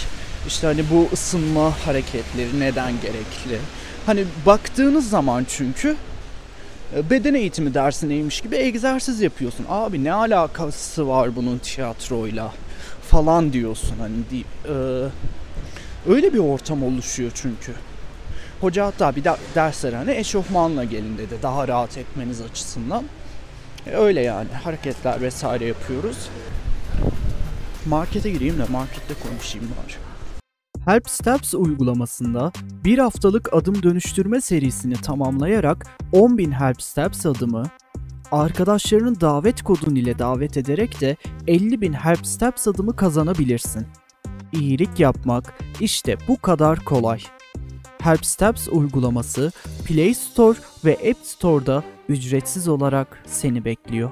İşte 0.48 0.68
hani 0.68 0.84
bu 0.92 1.10
ısınma 1.14 1.86
hareketleri 1.86 2.60
neden 2.60 2.92
gerekli? 3.02 3.60
Hani 4.06 4.25
baktığınız 4.46 5.10
zaman 5.10 5.46
çünkü 5.50 5.96
e, 6.96 7.10
beden 7.10 7.34
eğitimi 7.34 7.74
dersineymiş 7.74 8.42
gibi 8.42 8.56
egzersiz 8.56 9.22
yapıyorsun. 9.22 9.66
Abi 9.70 10.04
ne 10.04 10.14
alakası 10.14 11.08
var 11.08 11.36
bunun 11.36 11.58
tiyatroyla 11.58 12.54
falan 13.02 13.54
diyorsun 13.54 13.96
hani 14.00 14.44
e, 14.66 14.75
öyle 16.10 16.34
bir 16.34 16.40
ortam 16.40 16.84
oluşuyor 16.84 17.32
çünkü. 17.36 17.74
Hoca 18.62 18.86
hatta 18.86 19.16
bir 19.16 19.24
de 19.24 19.36
derslere 19.56 19.96
hani 19.96 20.12
eşofmanla 20.12 20.84
gelin 20.84 21.18
dedi 21.18 21.36
daha 21.42 21.68
rahat 21.68 21.98
etmeniz 21.98 22.42
açısından. 22.42 23.04
E, 23.88 23.92
öyle 23.92 24.22
yani 24.22 24.50
hareketler 24.64 25.22
vesaire 25.22 25.66
yapıyoruz. 25.66 26.18
Markete 27.86 28.32
gireyim 28.32 28.58
de 28.58 28.66
markette 28.72 29.14
konuşayım 29.30 29.68
bari. 29.68 30.14
Help 30.86 31.10
Steps 31.10 31.54
uygulamasında 31.54 32.51
bir 32.84 32.98
haftalık 32.98 33.54
adım 33.54 33.84
dönüştürme 33.84 34.42
serisini 34.42 34.94
tamamlayarak 34.94 35.88
10.000 36.13 36.51
Help 36.51 36.82
Steps 36.82 37.25
adımı, 37.25 37.63
Arkadaşlarının 38.32 39.18
davet 39.22 39.62
kodun 39.62 39.96
ile 39.96 40.20
davet 40.20 40.58
ederek 40.58 41.01
de 41.01 41.18
50.000 41.48 41.94
Help 41.94 42.27
Steps 42.27 42.68
adımı 42.68 42.96
kazanabilirsin. 42.96 43.88
İyilik 44.54 45.00
yapmak 45.00 45.54
işte 45.80 46.18
bu 46.27 46.42
kadar 46.42 46.80
kolay. 46.80 47.20
Help 48.01 48.25
Steps 48.25 48.68
uygulaması 48.68 49.51
Play 49.86 50.13
Store 50.13 50.58
ve 50.86 50.94
App 50.94 51.25
Store'da 51.25 51.84
ücretsiz 52.10 52.68
olarak 52.68 53.24
seni 53.25 53.65
bekliyor. 53.65 54.12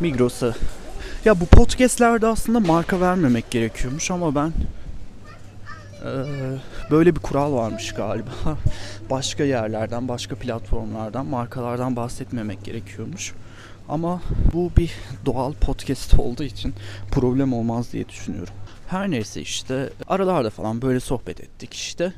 Migros'a. 0.00 0.54
Ya 1.24 1.40
bu 1.40 1.46
podcastlerde 1.46 2.26
aslında 2.26 2.60
marka 2.60 3.00
vermemek 3.00 3.50
gerekiyormuş 3.50 4.10
ama 4.10 4.34
ben 4.34 4.52
böyle 6.90 7.16
bir 7.16 7.20
kural 7.20 7.52
varmış 7.52 7.92
galiba. 7.92 8.30
Başka 9.10 9.44
yerlerden, 9.44 10.08
başka 10.08 10.36
platformlardan, 10.36 11.26
markalardan 11.26 11.96
bahsetmemek 11.96 12.64
gerekiyormuş. 12.64 13.32
Ama 13.88 14.22
bu 14.52 14.70
bir 14.76 14.92
doğal 15.26 15.52
podcast 15.52 16.14
olduğu 16.18 16.44
için 16.44 16.74
problem 17.10 17.52
olmaz 17.52 17.92
diye 17.92 18.08
düşünüyorum. 18.08 18.54
Her 18.88 19.10
neyse 19.10 19.40
işte 19.40 19.90
aralarda 20.08 20.50
falan 20.50 20.82
böyle 20.82 21.00
sohbet 21.00 21.40
ettik 21.40 21.74
işte. 21.74 22.12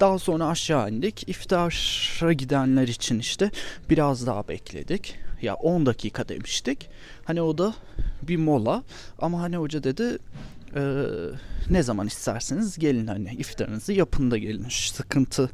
Daha 0.00 0.18
sonra 0.18 0.46
aşağı 0.46 0.90
indik. 0.90 1.28
İftara 1.28 2.32
gidenler 2.32 2.88
için 2.88 3.18
işte 3.18 3.50
biraz 3.90 4.26
daha 4.26 4.48
bekledik. 4.48 5.27
Ya 5.42 5.54
10 5.54 5.86
dakika 5.86 6.28
demiştik. 6.28 6.90
Hani 7.24 7.42
o 7.42 7.58
da 7.58 7.74
bir 8.22 8.36
mola. 8.36 8.82
Ama 9.18 9.40
hani 9.40 9.56
hoca 9.56 9.82
dedi 9.84 10.18
"Ee, 10.76 11.04
ne 11.70 11.82
zaman 11.82 12.06
isterseniz 12.06 12.78
gelin 12.78 13.06
hani 13.06 13.30
iftarınızı 13.32 13.92
yapın 13.92 14.30
da 14.30 14.38
gelin. 14.38 14.66
Sıkıntı 14.70 15.50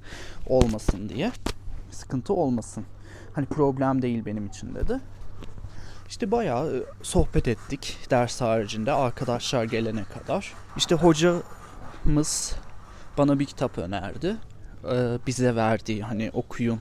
olmasın 0.47 1.09
diye. 1.09 1.33
Sıkıntı 1.91 2.33
olmasın. 2.35 2.85
Hani 3.35 3.47
problem 3.47 4.03
değil 4.03 4.25
benim 4.27 4.47
için 4.47 4.75
dedi. 4.75 5.01
İşte 6.09 6.31
bayağı 6.31 6.77
e, 6.77 6.83
sohbet 7.03 7.49
ettik 7.49 7.99
ders 8.11 8.41
haricinde 8.41 8.93
arkadaşlar 8.93 9.65
gelene 9.65 10.05
kadar. 10.05 10.53
İşte 10.77 10.95
hocamız 10.95 12.55
bana 13.19 13.39
bir 13.39 13.45
kitap 13.45 13.79
önerdi. 13.79 14.37
Ee, 14.93 15.19
bize 15.27 15.57
verdiği 15.57 16.03
hani 16.03 16.31
okuyun 16.33 16.81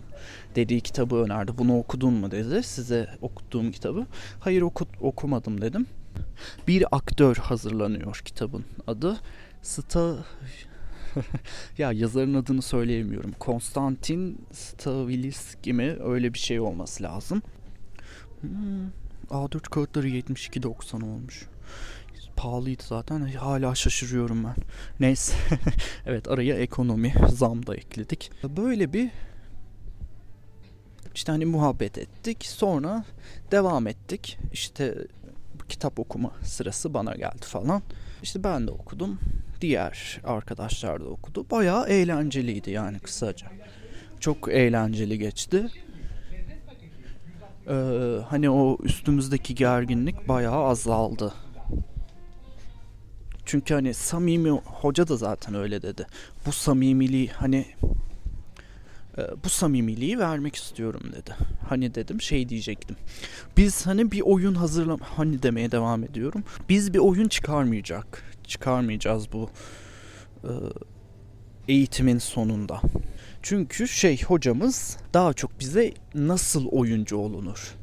dediği 0.55 0.81
kitabı 0.81 1.15
önerdi. 1.15 1.51
Bunu 1.57 1.77
okudun 1.77 2.13
mu 2.13 2.31
dedi. 2.31 2.63
Size 2.63 3.09
okuttuğum 3.21 3.71
kitabı. 3.71 4.05
Hayır 4.39 4.61
oku, 4.61 4.85
okumadım 5.01 5.61
dedim. 5.61 5.87
Bir 6.67 6.85
aktör 6.91 7.35
hazırlanıyor 7.35 8.21
kitabın 8.25 8.65
adı. 8.87 9.17
Sta 9.61 10.15
ya 11.77 11.91
yazarın 11.91 12.33
adını 12.33 12.61
söyleyemiyorum. 12.61 13.31
Konstantin 13.39 14.45
Stavilis 14.51 15.55
mi 15.65 15.97
öyle 16.03 16.33
bir 16.33 16.39
şey 16.39 16.59
olması 16.59 17.03
lazım. 17.03 17.41
Hmm, 18.41 18.87
A4 19.29 19.69
kağıtları 19.69 20.09
72.90 20.09 20.95
olmuş. 20.95 21.47
Pahalıydı 22.43 22.83
zaten. 22.87 23.21
Hala 23.21 23.75
şaşırıyorum 23.75 24.43
ben. 24.43 24.55
Neyse. 24.99 25.33
evet 26.05 26.27
araya 26.27 26.55
ekonomi 26.55 27.13
zam 27.29 27.67
da 27.67 27.75
ekledik. 27.75 28.31
Böyle 28.43 28.93
bir 28.93 29.09
işte 31.15 31.31
hani 31.31 31.45
muhabbet 31.45 31.97
ettik. 31.97 32.45
Sonra 32.45 33.05
devam 33.51 33.87
ettik. 33.87 34.37
İşte 34.53 34.95
kitap 35.69 35.99
okuma 35.99 36.31
sırası 36.43 36.93
bana 36.93 37.15
geldi 37.15 37.45
falan. 37.45 37.81
İşte 38.23 38.43
ben 38.43 38.67
de 38.67 38.71
okudum. 38.71 39.19
Diğer 39.61 40.21
arkadaşlar 40.23 41.01
da 41.01 41.05
okudu. 41.05 41.45
Bayağı 41.51 41.87
eğlenceliydi 41.87 42.71
yani 42.71 42.99
kısaca. 42.99 43.47
Çok 44.19 44.49
eğlenceli 44.49 45.19
geçti. 45.19 45.67
Ee, 47.67 48.17
hani 48.29 48.49
o 48.49 48.77
üstümüzdeki 48.83 49.55
gerginlik 49.55 50.27
bayağı 50.27 50.63
azaldı. 50.63 51.33
Çünkü 53.45 53.73
hani 53.73 53.93
samimi 53.93 54.49
hoca 54.49 55.07
da 55.07 55.17
zaten 55.17 55.55
öyle 55.55 55.81
dedi. 55.81 56.07
Bu 56.45 56.51
samimiliği 56.51 57.27
hani 57.27 57.65
e, 59.17 59.21
bu 59.43 59.49
samimiliği 59.49 60.19
vermek 60.19 60.55
istiyorum 60.55 61.01
dedi. 61.11 61.35
Hani 61.69 61.95
dedim 61.95 62.21
şey 62.21 62.49
diyecektim. 62.49 62.95
Biz 63.57 63.85
hani 63.85 64.11
bir 64.11 64.21
oyun 64.21 64.55
hazırlam 64.55 64.99
hani 64.99 65.43
demeye 65.43 65.71
devam 65.71 66.03
ediyorum. 66.03 66.43
Biz 66.69 66.93
bir 66.93 66.99
oyun 66.99 67.27
çıkarmayacak. 67.27 68.23
Çıkarmayacağız 68.47 69.33
bu 69.33 69.49
e, 70.43 70.51
eğitimin 71.67 72.17
sonunda. 72.17 72.81
Çünkü 73.41 73.87
şey 73.87 74.23
hocamız 74.23 74.97
daha 75.13 75.33
çok 75.33 75.59
bize 75.59 75.93
nasıl 76.15 76.67
oyuncu 76.67 77.17
olunur 77.17 77.75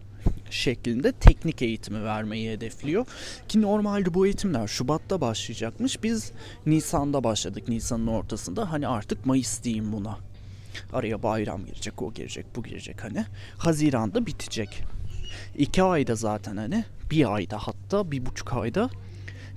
şeklinde 0.51 1.13
teknik 1.13 1.63
eğitimi 1.63 2.05
vermeyi 2.05 2.51
hedefliyor. 2.51 3.07
Ki 3.49 3.63
normalde 3.63 4.15
bu 4.15 4.27
eğitimler 4.27 4.67
Şubat'ta 4.67 5.21
başlayacakmış. 5.21 6.03
Biz 6.03 6.33
Nisan'da 6.67 7.25
başladık. 7.25 7.69
Nisan'ın 7.69 8.07
ortasında. 8.07 8.73
Hani 8.73 8.89
artık 8.89 9.27
Mayıs 9.27 9.63
diyeyim 9.63 9.93
buna. 9.93 10.19
Araya 10.93 11.23
bayram 11.23 11.67
girecek, 11.67 12.03
o 12.03 12.13
girecek, 12.13 12.47
bu 12.57 12.63
girecek 12.63 13.05
hani. 13.05 13.25
Haziran'da 13.59 14.27
bitecek. 14.27 14.83
İki 15.59 15.83
ayda 15.83 16.15
zaten 16.15 16.57
hani. 16.57 16.85
Bir 17.11 17.35
ayda 17.35 17.59
hatta 17.59 18.11
bir 18.11 18.27
buçuk 18.27 18.53
ayda 18.53 18.91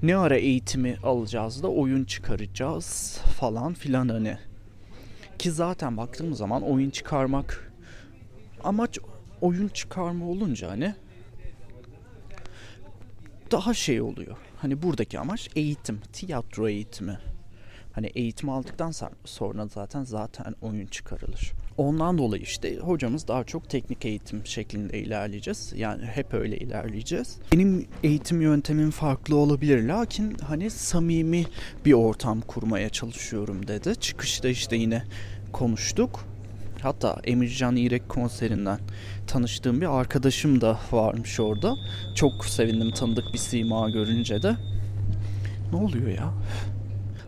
ne 0.03 0.15
ara 0.15 0.37
eğitimi 0.37 0.97
alacağız 1.03 1.63
da 1.63 1.67
oyun 1.67 2.05
çıkaracağız 2.05 3.17
falan 3.39 3.73
filan 3.73 4.09
hani. 4.09 4.37
Ki 5.39 5.51
zaten 5.51 5.97
baktığımız 5.97 6.37
zaman 6.37 6.63
oyun 6.63 6.89
çıkarmak 6.89 7.73
amaç 8.63 8.99
oyun 9.43 9.67
çıkarma 9.67 10.25
olunca 10.25 10.71
hani 10.71 10.95
daha 13.51 13.73
şey 13.73 14.01
oluyor. 14.01 14.37
Hani 14.57 14.81
buradaki 14.81 15.19
amaç 15.19 15.49
eğitim, 15.55 16.01
tiyatro 16.13 16.67
eğitimi. 16.69 17.17
Hani 17.91 18.07
eğitim 18.07 18.49
aldıktan 18.49 18.93
sonra 19.25 19.67
zaten 19.67 20.03
zaten 20.03 20.55
oyun 20.61 20.85
çıkarılır. 20.85 21.53
Ondan 21.77 22.17
dolayı 22.17 22.41
işte 22.41 22.77
hocamız 22.77 23.27
daha 23.27 23.43
çok 23.43 23.69
teknik 23.69 24.05
eğitim 24.05 24.45
şeklinde 24.45 24.99
ilerleyeceğiz. 24.99 25.73
Yani 25.75 26.05
hep 26.05 26.33
öyle 26.33 26.57
ilerleyeceğiz. 26.57 27.37
Benim 27.53 27.87
eğitim 28.03 28.41
yöntemim 28.41 28.91
farklı 28.91 29.35
olabilir 29.35 29.83
lakin 29.83 30.37
hani 30.47 30.69
samimi 30.69 31.45
bir 31.85 31.93
ortam 31.93 32.41
kurmaya 32.41 32.89
çalışıyorum 32.89 33.67
dedi. 33.67 33.95
Çıkışta 33.95 34.47
işte 34.47 34.75
yine 34.75 35.03
konuştuk. 35.51 36.32
Hatta 36.83 37.17
Emircan 37.23 37.75
İrek 37.75 38.09
konserinden 38.09 38.79
tanıştığım 39.27 39.81
bir 39.81 39.99
arkadaşım 39.99 40.61
da 40.61 40.79
varmış 40.91 41.39
orada. 41.39 41.75
Çok 42.15 42.45
sevindim 42.45 42.91
tanıdık 42.91 43.33
bir 43.33 43.37
sima 43.37 43.89
görünce 43.89 44.41
de. 44.41 44.55
Ne 45.71 45.77
oluyor 45.79 46.07
ya? 46.07 46.33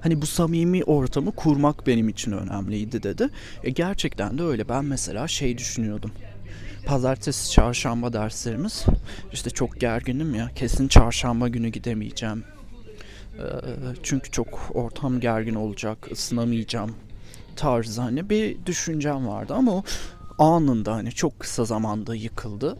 Hani 0.01 0.21
bu 0.21 0.25
samimi 0.25 0.83
ortamı 0.83 1.31
kurmak 1.31 1.87
benim 1.87 2.09
için 2.09 2.31
önemliydi 2.31 3.03
dedi. 3.03 3.29
E 3.63 3.69
gerçekten 3.69 4.37
de 4.37 4.43
öyle. 4.43 4.69
Ben 4.69 4.85
mesela 4.85 5.27
şey 5.27 5.57
düşünüyordum. 5.57 6.11
Pazartesi, 6.85 7.51
çarşamba 7.51 8.13
derslerimiz. 8.13 8.85
İşte 9.33 9.49
çok 9.49 9.79
gerginim 9.79 10.35
ya. 10.35 10.51
Kesin 10.55 10.87
çarşamba 10.87 11.47
günü 11.47 11.69
gidemeyeceğim. 11.69 12.43
Ee, 13.37 13.41
çünkü 14.03 14.31
çok 14.31 14.71
ortam 14.73 15.19
gergin 15.19 15.55
olacak. 15.55 16.07
ısınamayacağım 16.11 16.95
tarzı 17.55 18.01
hani 18.01 18.29
bir 18.29 18.65
düşüncem 18.65 19.27
vardı 19.27 19.53
ama 19.53 19.71
o 19.71 19.83
anında 20.37 20.93
hani 20.93 21.11
çok 21.11 21.39
kısa 21.39 21.65
zamanda 21.65 22.15
yıkıldı. 22.15 22.77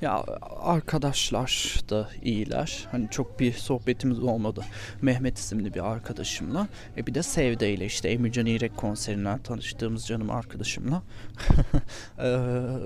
Ya 0.00 0.24
arkadaşlar 0.60 1.80
da 1.90 2.08
iyiler. 2.22 2.86
Hani 2.90 3.08
çok 3.10 3.40
bir 3.40 3.52
sohbetimiz 3.52 4.18
olmadı. 4.18 4.64
Mehmet 5.02 5.38
isimli 5.38 5.74
bir 5.74 5.92
arkadaşımla. 5.92 6.68
E 6.96 7.06
bir 7.06 7.14
de 7.14 7.22
Sevde 7.22 7.72
ile 7.72 7.86
işte 7.86 8.08
Emircan 8.08 8.46
İrek 8.46 8.76
konserinden 8.76 9.38
tanıştığımız 9.38 10.06
canım 10.06 10.30
arkadaşımla 10.30 11.02
e, 12.18 12.38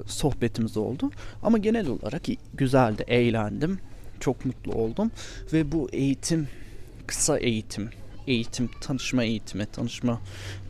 sohbetimiz 0.07 0.76
oldu. 0.76 1.11
Ama 1.42 1.59
genel 1.59 1.88
olarak 1.88 2.22
güzeldi, 2.55 3.05
eğlendim. 3.09 3.79
Çok 4.20 4.44
mutlu 4.44 4.72
oldum. 4.72 5.11
Ve 5.53 5.72
bu 5.72 5.88
eğitim, 5.92 6.48
kısa 7.07 7.38
eğitim, 7.38 7.90
eğitim, 8.31 8.71
tanışma 8.81 9.23
eğitimi, 9.23 9.66
tanışma 9.66 10.21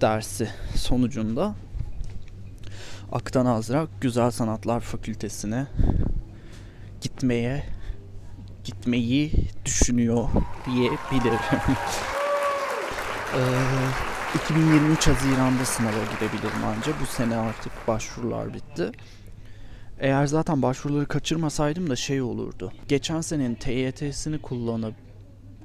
dersi 0.01 0.49
sonucunda 0.77 1.55
Aktan 3.13 3.47
Azra 3.47 3.87
Güzel 4.01 4.31
Sanatlar 4.31 4.81
Fakültesine 4.81 5.67
gitmeye 7.01 7.65
gitmeyi 8.65 9.33
düşünüyor 9.65 10.29
diyebilirim. 10.67 11.41
ee, 13.35 13.41
2023 14.45 15.09
Haziran'da 15.09 15.65
sınava 15.65 15.91
gidebilirim 16.15 16.65
anca. 16.65 16.93
Bu 17.01 17.07
sene 17.07 17.37
artık 17.37 17.73
başvurular 17.89 18.55
bitti. 18.55 18.93
Eğer 19.99 20.27
zaten 20.27 20.63
başvuruları 20.63 21.07
kaçırmasaydım 21.07 21.91
da 21.91 21.97
şey 21.97 22.23
olurdu. 22.23 22.73
Geçen 22.89 23.21
senenin 23.21 23.55
TYT'sini 23.55 24.39
kullanıp 24.39 24.95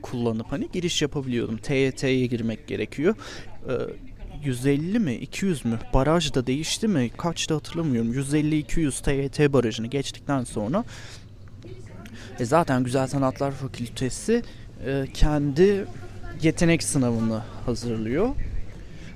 kullanıp 0.06 0.52
hani 0.52 0.70
giriş 0.74 1.02
yapabiliyordum. 1.02 1.58
TYT'ye 1.58 2.26
girmek 2.26 2.68
gerekiyor. 2.68 3.16
Ee, 3.70 3.74
150 4.44 5.00
mi 5.00 5.14
200 5.16 5.66
mü 5.66 5.80
baraj 5.94 6.34
da 6.34 6.48
değişti 6.48 6.88
mi 6.88 7.10
kaçta 7.18 7.56
hatırlamıyorum 7.56 8.14
150-200 8.14 9.04
TYT 9.04 9.54
barajını 9.54 9.88
geçtikten 9.88 10.44
sonra 10.44 10.84
e 12.40 12.46
zaten 12.46 12.84
Güzel 12.84 13.08
Sanatlar 13.08 13.52
Fakültesi 13.52 14.44
e, 14.86 15.08
kendi 15.14 15.86
yetenek 16.42 16.84
sınavını 16.84 17.42
hazırlıyor. 17.66 18.30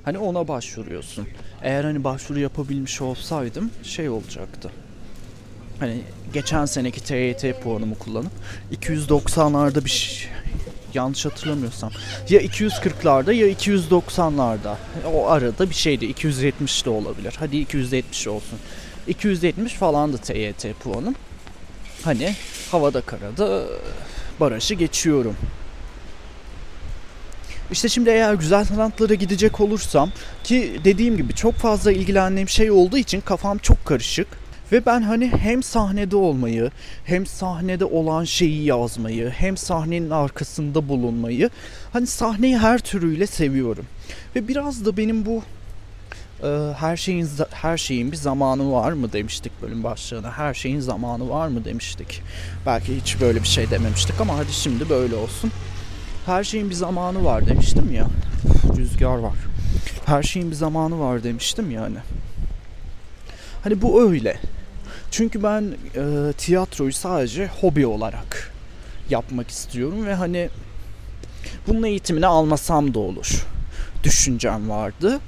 Hani 0.04 0.18
ona 0.18 0.48
başvuruyorsun. 0.48 1.28
Eğer 1.64 1.84
hani 1.84 2.04
başvuru 2.04 2.40
yapabilmiş 2.40 3.02
olsaydım 3.02 3.72
şey 3.84 4.10
olacaktı. 4.10 4.72
Hani 5.80 6.02
geçen 6.34 6.66
seneki 6.66 7.04
TYT 7.04 7.64
puanımı 7.64 7.96
kullanıp 7.96 8.32
290'larda 8.74 9.86
bir 9.86 10.30
yanlış 10.94 11.26
hatırlamıyorsam. 11.26 11.92
Ya 12.30 12.42
240'larda 12.42 13.34
ya 13.34 13.48
290'larda 13.48 14.76
o 15.14 15.30
arada 15.30 15.70
bir 15.70 15.76
şeydi 15.76 16.06
270 16.06 16.86
de 16.86 16.90
olabilir. 16.90 17.36
Hadi 17.40 17.58
270 17.58 18.28
olsun. 18.28 18.60
270 19.08 19.74
falandı 19.74 20.18
TYT 20.18 20.66
puanım. 20.84 21.16
Hani 22.04 22.36
havada 22.72 23.02
karada 23.02 23.64
barajı 24.40 24.74
geçiyorum. 24.74 25.36
İşte 27.72 27.90
şimdi 27.90 28.10
eğer 28.10 28.34
güzel 28.34 28.66
sanatlara 28.66 29.14
gidecek 29.14 29.60
olursam 29.60 30.12
ki 30.44 30.82
dediğim 30.84 31.18
gibi 31.18 31.34
çok 31.34 31.56
fazla 31.56 31.92
ilgilendiğim 31.92 32.50
şey 32.50 32.72
olduğu 32.72 32.98
için 32.98 33.22
kafam 33.22 33.58
çok 33.58 33.86
karışık 33.86 34.28
ve 34.72 34.86
ben 34.86 35.02
hani 35.02 35.28
hem 35.28 35.64
sahnede 35.64 36.16
olmayı, 36.16 36.72
hem 37.06 37.26
sahnede 37.26 37.86
olan 37.86 38.24
şeyi 38.24 38.64
yazmayı, 38.64 39.30
hem 39.30 39.58
sahnenin 39.58 40.10
arkasında 40.10 40.90
bulunmayı, 40.90 41.50
hani 41.94 42.08
sahneyi 42.08 42.58
her 42.58 42.80
türüyle 42.80 43.28
seviyorum. 43.28 43.86
Ve 44.36 44.48
biraz 44.48 44.86
da 44.86 44.98
benim 44.98 45.26
bu 45.26 45.44
e, 46.44 46.74
her 46.78 46.98
şeyin 46.98 47.30
her 47.52 47.78
şeyin 47.78 48.12
bir 48.12 48.18
zamanı 48.18 48.72
var 48.72 48.92
mı 48.92 49.14
demiştik 49.14 49.62
bölüm 49.62 49.84
başlığına. 49.84 50.32
Her 50.32 50.54
şeyin 50.54 50.80
zamanı 50.80 51.30
var 51.30 51.48
mı 51.48 51.66
demiştik. 51.66 52.22
Belki 52.66 52.96
hiç 52.96 53.22
böyle 53.22 53.42
bir 53.44 53.48
şey 53.48 53.70
dememiştik 53.70 54.22
ama 54.22 54.38
hadi 54.38 54.54
şimdi 54.54 54.90
böyle 54.90 55.16
olsun. 55.16 55.52
Her 56.26 56.44
şeyin 56.44 56.70
bir 56.70 56.76
zamanı 56.76 57.26
var 57.26 57.48
demiştim 57.48 57.94
ya. 57.94 58.08
Rüzgar 58.78 59.18
var. 59.18 59.36
Her 60.06 60.24
şeyin 60.24 60.52
bir 60.52 60.56
zamanı 60.56 61.00
var 61.00 61.24
demiştim 61.24 61.72
yani. 61.72 61.98
Hani 63.64 63.82
bu 63.82 64.02
öyle. 64.10 64.38
Çünkü 65.12 65.44
ben 65.44 65.74
e, 65.96 66.34
tiyatroyu 66.34 66.94
sadece 66.94 67.48
hobi 67.62 67.88
olarak 67.88 68.52
yapmak 69.10 69.50
istiyorum 69.50 70.06
ve 70.06 70.14
hani 70.14 70.50
bunun 71.68 71.84
eğitimini 71.84 72.28
almasam 72.28 72.94
da 72.94 73.00
olur. 73.00 73.46
Düşüncem 74.04 74.70
vardı. 74.70 75.20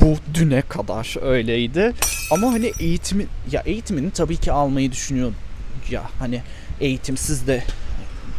Bu 0.00 0.16
düne 0.34 0.62
kadar 0.62 1.16
öyleydi. 1.22 1.92
Ama 2.32 2.52
hani 2.52 2.72
eğitimi 2.80 3.26
ya 3.50 3.62
eğitimini 3.66 4.10
tabii 4.10 4.36
ki 4.36 4.52
almayı 4.52 4.92
düşünüyorum. 4.92 5.34
Ya 5.90 6.02
hani 6.18 6.42
eğitimsiz 6.80 7.46
de 7.46 7.64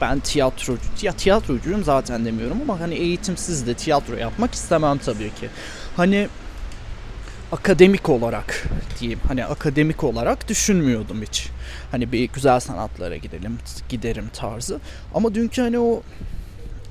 ben 0.01 0.19
tiyatro 0.19 0.77
ya 1.01 1.11
tiyatrocuyum 1.11 1.83
zaten 1.83 2.25
demiyorum 2.25 2.57
ama 2.61 2.79
hani 2.79 2.93
eğitimsiz 2.95 3.67
de 3.67 3.73
tiyatro 3.73 4.15
yapmak 4.15 4.53
istemem 4.53 4.97
tabii 4.97 5.29
ki. 5.35 5.49
Hani 5.97 6.27
akademik 7.51 8.09
olarak 8.09 8.67
diyeyim 8.99 9.19
hani 9.27 9.45
akademik 9.45 10.03
olarak 10.03 10.47
düşünmüyordum 10.47 11.21
hiç. 11.21 11.47
Hani 11.91 12.11
bir 12.11 12.29
güzel 12.29 12.59
sanatlara 12.59 13.17
gidelim 13.17 13.57
giderim 13.89 14.29
tarzı. 14.33 14.79
Ama 15.13 15.35
dünkü 15.35 15.61
hani 15.61 15.79
o 15.79 16.03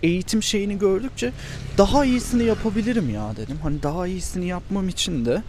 eğitim 0.02 0.42
şeyini 0.42 0.78
gördükçe 0.78 1.32
daha 1.78 2.04
iyisini 2.04 2.44
yapabilirim 2.44 3.10
ya 3.14 3.36
dedim. 3.36 3.58
Hani 3.62 3.82
daha 3.82 4.06
iyisini 4.06 4.46
yapmam 4.46 4.88
için 4.88 5.26
de 5.26 5.42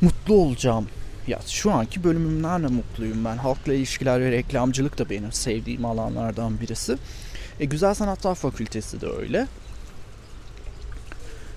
mutlu 0.00 0.34
olacağım. 0.34 0.88
Ya 1.26 1.40
şu 1.46 1.72
anki 1.72 2.04
bölümümden 2.04 2.62
de 2.62 2.66
mutluyum 2.66 3.24
ben. 3.24 3.36
Halkla 3.36 3.74
ilişkiler 3.74 4.20
ve 4.20 4.30
reklamcılık 4.30 4.98
da 4.98 5.10
benim 5.10 5.32
sevdiğim 5.32 5.84
alanlardan 5.84 6.60
birisi. 6.60 6.96
E, 7.60 7.64
Güzel 7.64 7.94
Sanatlar 7.94 8.34
Fakültesi 8.34 9.00
de 9.00 9.06
öyle. 9.06 9.46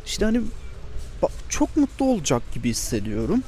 İşte 0.06 0.26
hani 0.26 0.42
çok 1.50 1.78
mutlu 1.78 2.06
olacak 2.06 2.42
gibi 2.54 2.70
hissediyorum. 2.70 3.44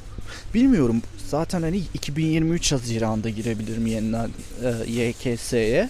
Bilmiyorum 0.54 1.02
zaten 1.28 1.62
hani 1.62 1.82
2023 1.94 2.72
Haziran'da 2.72 3.28
girebilirim 3.28 3.86
yeniden 3.86 4.30
e, 4.62 4.90
YKS'ye. 4.90 5.88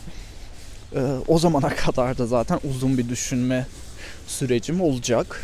E, 0.95 1.01
o 1.29 1.39
zamana 1.39 1.69
kadar 1.77 2.19
da 2.19 2.27
zaten 2.27 2.61
uzun 2.71 2.99
bir 2.99 3.09
düşünme 3.09 3.67
sürecim 4.27 4.81
olacak. 4.81 5.41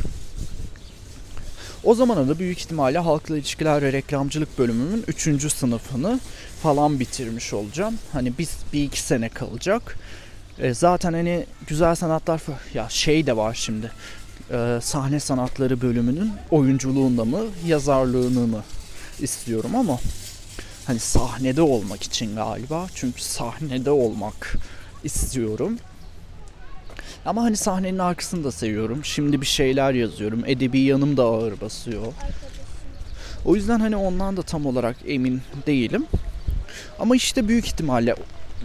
O 1.84 1.94
zamana 1.94 2.28
da 2.28 2.38
büyük 2.38 2.58
ihtimalle 2.58 2.98
halkla 2.98 3.36
ilişkiler 3.36 3.82
ve 3.82 3.92
reklamcılık 3.92 4.58
bölümümün 4.58 5.04
3. 5.08 5.52
sınıfını 5.52 6.20
falan 6.62 7.00
bitirmiş 7.00 7.52
olacağım. 7.52 7.94
Hani 8.12 8.32
biz 8.38 8.50
bir 8.72 8.84
iki 8.84 9.00
sene 9.00 9.28
kalacak. 9.28 9.98
E, 10.58 10.74
zaten 10.74 11.12
hani 11.12 11.46
güzel 11.66 11.94
sanatlar 11.94 12.42
ya 12.74 12.88
şey 12.88 13.26
de 13.26 13.36
var 13.36 13.54
şimdi 13.54 13.90
e, 14.52 14.78
sahne 14.82 15.20
sanatları 15.20 15.80
bölümünün 15.80 16.32
oyunculuğunda 16.50 17.24
mı 17.24 17.40
yazarlığını 17.66 18.46
mı 18.46 18.62
istiyorum 19.20 19.76
ama 19.76 19.98
hani 20.86 20.98
sahnede 20.98 21.62
olmak 21.62 22.02
için 22.02 22.36
galiba 22.36 22.86
çünkü 22.94 23.22
sahnede 23.22 23.90
olmak 23.90 24.56
istiyorum. 25.04 25.78
Ama 27.24 27.42
hani 27.42 27.56
sahnenin 27.56 27.98
arkasını 27.98 28.44
da 28.44 28.52
seviyorum. 28.52 29.04
Şimdi 29.04 29.40
bir 29.40 29.46
şeyler 29.46 29.92
yazıyorum. 29.92 30.42
Edebi 30.46 30.80
yanım 30.80 31.16
da 31.16 31.22
ağır 31.22 31.60
basıyor. 31.60 32.12
O 33.44 33.56
yüzden 33.56 33.80
hani 33.80 33.96
ondan 33.96 34.36
da 34.36 34.42
tam 34.42 34.66
olarak 34.66 34.96
emin 35.06 35.42
değilim. 35.66 36.06
Ama 36.98 37.16
işte 37.16 37.48
büyük 37.48 37.66
ihtimalle 37.66 38.14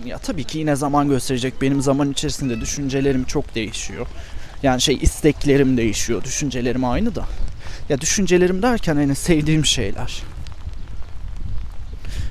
ya 0.06 0.17
tabii 0.17 0.43
ki 0.43 0.58
yine 0.58 0.76
zaman 0.76 1.10
gösterecek. 1.10 1.62
Benim 1.62 1.82
zaman 1.82 2.12
içerisinde 2.12 2.62
düşüncelerim 2.62 3.24
çok 3.24 3.56
değişiyor. 3.56 4.08
Yani 4.65 4.82
şey 4.82 4.97
isteklerim 5.01 5.78
değişiyor. 5.78 6.23
Düşüncelerim 6.23 6.86
aynı 6.86 7.15
da. 7.15 7.25
Ya 7.89 8.01
düşüncelerim 8.01 8.62
derken 8.62 8.95
hani 8.95 9.15
sevdiğim 9.15 9.65
şeyler. 9.65 10.23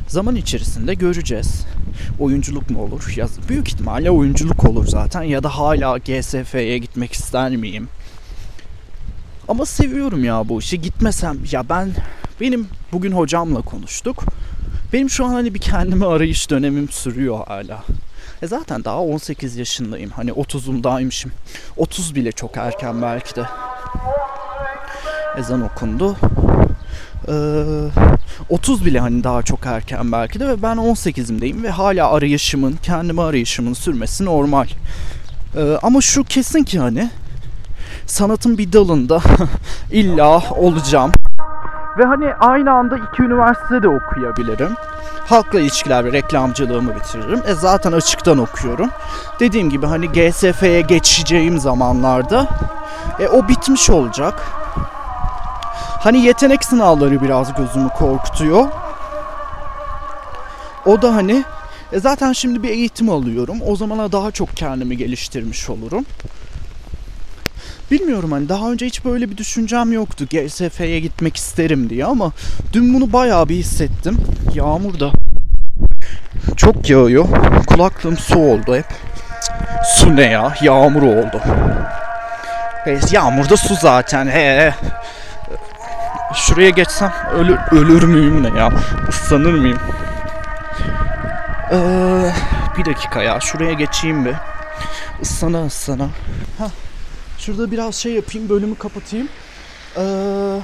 Zaman 0.09 0.37
içerisinde 0.37 0.94
göreceğiz. 0.94 1.66
Oyunculuk 2.18 2.70
mu 2.70 2.83
olur? 2.83 3.12
Ya 3.16 3.29
büyük 3.49 3.68
ihtimalle 3.68 4.11
oyunculuk 4.11 4.64
olur 4.64 4.87
zaten 4.87 5.23
ya 5.23 5.42
da 5.42 5.49
hala 5.49 5.99
GSF'ye 5.99 6.79
gitmek 6.79 7.12
ister 7.12 7.57
miyim? 7.57 7.88
Ama 9.49 9.66
seviyorum 9.66 10.25
ya 10.25 10.49
bu 10.49 10.61
işi. 10.61 10.81
Gitmesem 10.81 11.38
ya 11.53 11.68
ben 11.68 11.90
benim 12.40 12.68
bugün 12.92 13.12
hocamla 13.12 13.61
konuştuk. 13.61 14.25
Benim 14.92 15.11
şu 15.11 15.25
an 15.25 15.33
hani 15.33 15.55
bir 15.55 15.61
kendimi 15.61 16.07
arayış 16.07 16.51
dönemim 16.51 16.88
sürüyor 16.88 17.47
hala. 17.47 17.85
E 18.44 18.46
zaten 18.46 18.85
daha 18.85 19.00
18 19.00 19.57
yaşındayım. 19.57 20.11
Hani 20.11 20.30
30'umdaymışım. 20.30 21.30
30 21.76 22.14
bile 22.14 22.33
çok 22.33 22.57
erken 22.57 23.02
belki 23.02 23.37
de. 23.37 23.44
Ezan 25.38 25.62
okundu. 25.62 26.16
Ee, 27.28 27.64
30 28.50 28.87
bile 28.87 29.00
hani 29.00 29.24
daha 29.24 29.42
çok 29.42 29.66
erken 29.66 30.12
belki 30.12 30.40
de 30.40 30.48
ve 30.48 30.62
ben 30.62 30.76
18'imdeyim 30.76 31.62
ve 31.62 31.70
hala 31.70 32.11
arayışımın, 32.11 32.78
kendimi 32.83 33.22
arayışımın 33.22 33.72
sürmesi 33.72 34.24
normal. 34.24 34.66
Ee, 35.57 35.78
ama 35.83 36.00
şu 36.00 36.24
kesin 36.24 36.64
ki 36.64 36.80
hani 36.80 37.11
sanatın 38.07 38.59
bir 38.59 38.72
dalında 38.72 39.20
illa 39.92 40.50
olacağım. 40.50 41.12
Ve 41.98 42.04
hani 42.04 42.35
aynı 42.35 42.72
anda 42.72 42.96
iki 42.96 43.22
üniversitede 43.22 43.88
okuyabilirim. 43.88 44.76
Halkla 45.27 45.61
ilişkiler 45.61 46.05
ve 46.05 46.13
reklamcılığımı 46.13 46.97
bitiririm. 46.97 47.43
E 47.47 47.55
zaten 47.55 47.93
açıktan 47.93 48.39
okuyorum. 48.39 48.91
Dediğim 49.41 49.71
gibi 49.71 49.87
hani 49.87 50.09
GSF'ye 50.09 50.81
geçeceğim 50.81 51.59
zamanlarda 51.59 52.49
e, 53.21 53.29
o 53.29 53.49
bitmiş 53.49 53.91
olacak. 53.91 54.47
Hani 56.01 56.25
yetenek 56.25 56.65
sınavları 56.65 57.23
biraz 57.23 57.55
gözümü 57.55 57.89
korkutuyor. 57.89 58.69
O 60.87 61.03
da 61.03 61.15
hani 61.15 61.45
e 61.93 62.01
zaten 62.01 62.33
şimdi 62.33 62.63
bir 62.63 62.69
eğitim 62.69 63.09
alıyorum. 63.09 63.59
O 63.67 63.77
zamana 63.77 64.13
daha 64.13 64.31
çok 64.31 64.57
kendimi 64.57 64.97
geliştirmiş 64.97 65.71
olurum. 65.71 66.05
Bilmiyorum 67.90 68.33
hani 68.33 68.49
daha 68.49 68.73
önce 68.73 68.87
hiç 68.87 69.05
böyle 69.05 69.31
bir 69.31 69.37
düşüncem 69.37 69.92
yoktu. 69.92 70.27
GSF'ye 70.31 71.01
gitmek 71.01 71.37
isterim 71.37 71.90
diye 71.90 72.05
ama 72.05 72.33
dün 72.73 72.94
bunu 72.94 73.12
bayağı 73.12 73.49
bir 73.49 73.57
hissettim. 73.57 74.18
Yağmur 74.55 75.01
da 75.01 75.11
çok 76.57 76.90
yağıyor. 76.90 77.27
Kulaklığım 77.66 78.16
su 78.16 78.38
oldu 78.38 78.77
hep. 78.77 78.87
Su 79.97 80.16
ne 80.16 80.23
ya? 80.23 80.55
Yağmur 80.62 81.03
oldu. 81.03 81.40
Yağmur 83.11 83.49
da 83.49 83.57
su 83.57 83.75
zaten. 83.75 84.27
He. 84.27 84.75
Şuraya 86.35 86.70
geçsem 86.70 87.12
ölür, 87.35 87.59
ölür 87.70 88.03
müyüm 88.03 88.42
ne 88.42 88.59
ya? 88.59 88.70
Islanır 89.09 89.53
mıyım? 89.53 89.79
Ee, 91.73 92.33
bir 92.79 92.85
dakika 92.85 93.23
ya. 93.23 93.40
Şuraya 93.40 93.73
geçeyim 93.73 94.25
bir. 94.25 94.35
Islana 95.20 95.66
ıslana. 95.66 96.09
Hah. 96.59 96.84
Şurada 97.46 97.70
biraz 97.70 97.94
şey 97.94 98.12
yapayım, 98.12 98.48
bölümü 98.48 98.74
kapatayım. 98.74 99.28
Ee, 99.96 100.61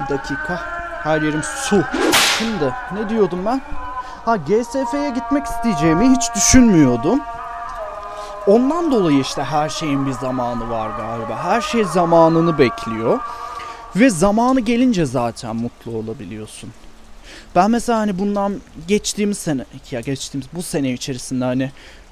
bir 0.00 0.14
dakika. 0.14 0.60
Her 1.02 1.22
yerim 1.22 1.42
su. 1.42 1.84
Şimdi 2.38 2.74
ne 2.92 3.08
diyordum 3.08 3.46
ben? 3.46 3.60
Ha 4.24 4.36
GSF'ye 4.36 5.10
gitmek 5.10 5.46
isteyeceğimi 5.46 6.16
hiç 6.16 6.34
düşünmüyordum. 6.34 7.20
Ondan 8.46 8.92
dolayı 8.92 9.20
işte 9.20 9.42
her 9.42 9.68
şeyin 9.68 10.06
bir 10.06 10.12
zamanı 10.12 10.70
var 10.70 10.90
galiba. 10.90 11.44
Her 11.44 11.60
şey 11.60 11.84
zamanını 11.84 12.58
bekliyor. 12.58 13.18
Ve 13.96 14.10
zamanı 14.10 14.60
gelince 14.60 15.06
zaten 15.06 15.56
mutlu 15.56 15.92
olabiliyorsun. 15.92 16.70
Ben 17.54 17.70
mesela 17.70 17.98
hani 17.98 18.18
bundan 18.18 18.60
geçtiğimiz 18.88 19.38
sene 19.38 19.64
ya 19.90 20.00
geçtiğimiz 20.00 20.48
bu 20.52 20.62
sene 20.62 20.92
içerisinde 20.92 21.44
hani 21.44 21.70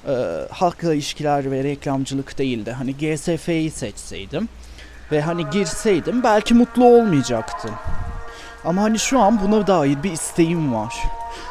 e, 0.08 0.46
halkla 0.50 0.94
ilişkiler 0.94 1.50
ve 1.50 1.64
reklamcılık 1.64 2.38
değil 2.38 2.66
de 2.66 2.72
hani 2.72 2.96
GSF'yi 2.96 3.70
seçseydim 3.70 4.48
ve 5.12 5.20
hani 5.20 5.50
girseydim 5.50 6.22
belki 6.22 6.54
mutlu 6.54 6.84
olmayacaktım. 6.84 7.70
Ama 8.64 8.82
hani 8.82 8.98
şu 8.98 9.20
an 9.20 9.40
buna 9.42 9.66
dair 9.66 10.02
bir 10.02 10.12
isteğim 10.12 10.74
var. 10.74 10.94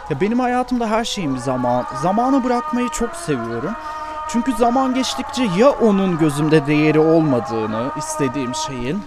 Ya 0.09 0.21
benim 0.21 0.39
hayatımda 0.39 0.89
her 0.89 1.05
şeyin 1.05 1.35
bir 1.35 1.39
zaman. 1.39 1.87
Zamana 2.01 2.43
bırakmayı 2.43 2.89
çok 2.89 3.15
seviyorum. 3.15 3.75
Çünkü 4.29 4.53
zaman 4.53 4.93
geçtikçe 4.93 5.43
ya 5.57 5.69
onun 5.69 6.17
gözümde 6.17 6.67
değeri 6.67 6.99
olmadığını 6.99 7.91
istediğim 7.97 8.55
şeyin 8.55 8.99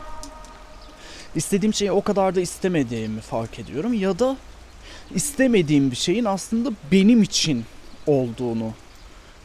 istediğim 1.34 1.74
şeyi 1.74 1.92
o 1.92 2.02
kadar 2.02 2.34
da 2.34 2.40
istemediğimi 2.40 3.20
fark 3.20 3.58
ediyorum 3.58 3.94
ya 3.94 4.18
da 4.18 4.36
istemediğim 5.14 5.90
bir 5.90 5.96
şeyin 5.96 6.24
aslında 6.24 6.70
benim 6.92 7.22
için 7.22 7.64
olduğunu 8.06 8.72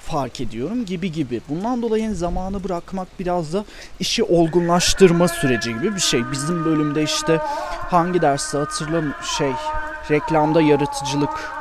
fark 0.06 0.42
ediyorum 0.42 0.86
gibi 0.86 1.12
gibi. 1.12 1.42
Bundan 1.50 1.82
dolayı 1.82 2.16
zamanı 2.16 2.64
bırakmak 2.64 3.08
biraz 3.20 3.54
da 3.54 3.66
işi 4.00 4.24
olgunlaştırma 4.24 5.28
süreci 5.28 5.74
gibi 5.74 5.96
bir 5.96 6.00
şey. 6.00 6.32
Bizim 6.32 6.66
bölümde 6.66 7.04
işte 7.04 7.38
hangi 7.90 8.22
dersi 8.22 8.58
hatırlam 8.58 9.06
şey 9.38 9.52
reklamda 10.12 10.62
yaratıcılık 10.62 11.52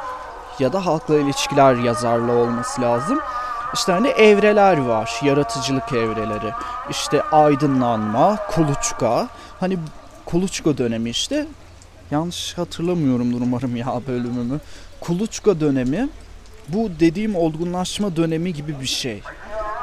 ya 0.58 0.72
da 0.72 0.86
halkla 0.86 1.18
ilişkiler 1.18 1.74
yazarlığı 1.74 2.32
olması 2.32 2.80
lazım. 2.80 3.18
İşte 3.74 3.92
hani 3.92 4.08
evreler 4.08 4.78
var, 4.78 5.20
yaratıcılık 5.22 5.92
evreleri. 5.92 6.52
İşte 6.90 7.22
aydınlanma, 7.22 8.36
kuluçka. 8.50 9.28
Hani 9.60 9.78
kuluçka 10.24 10.78
dönemi 10.78 11.10
işte. 11.10 11.46
Yanlış 12.10 12.58
hatırlamıyorumdur 12.58 13.40
umarım 13.40 13.76
ya 13.76 14.00
bölümümü. 14.08 14.60
Kuluçka 15.00 15.60
dönemi 15.60 16.08
bu 16.68 16.90
dediğim 17.00 17.36
olgunlaşma 17.36 18.16
dönemi 18.16 18.52
gibi 18.52 18.80
bir 18.80 18.86
şey. 18.86 19.20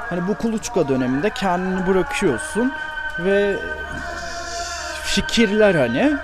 Hani 0.09 0.27
bu 0.27 0.35
kuluçka 0.35 0.87
döneminde 0.87 1.29
kendini 1.29 1.87
bırakıyorsun 1.87 2.71
ve 3.19 3.55
fikirler 5.03 5.75
hani 5.75 6.17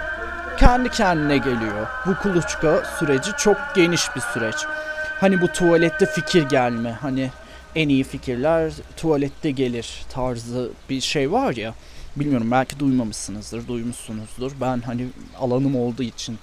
kendi 0.57 0.89
kendine 0.89 1.37
geliyor. 1.37 1.87
Bu 2.05 2.15
kuluçka 2.15 2.83
süreci 2.99 3.31
çok 3.37 3.57
geniş 3.75 4.15
bir 4.15 4.21
süreç. 4.21 4.55
Hani 5.19 5.41
bu 5.41 5.47
tuvalette 5.47 6.05
fikir 6.05 6.43
gelme 6.49 6.91
hani 7.01 7.29
en 7.75 7.89
iyi 7.89 8.03
fikirler 8.03 8.73
tuvalette 8.97 9.51
gelir 9.51 10.05
tarzı 10.09 10.69
bir 10.89 11.01
şey 11.01 11.31
var 11.31 11.55
ya. 11.55 11.73
Bilmiyorum 12.15 12.51
belki 12.51 12.79
duymamışsınızdır, 12.79 13.67
duymuşsunuzdur. 13.67 14.51
Ben 14.61 14.81
hani 14.81 15.07
alanım 15.39 15.75
olduğu 15.75 16.03
için 16.03 16.37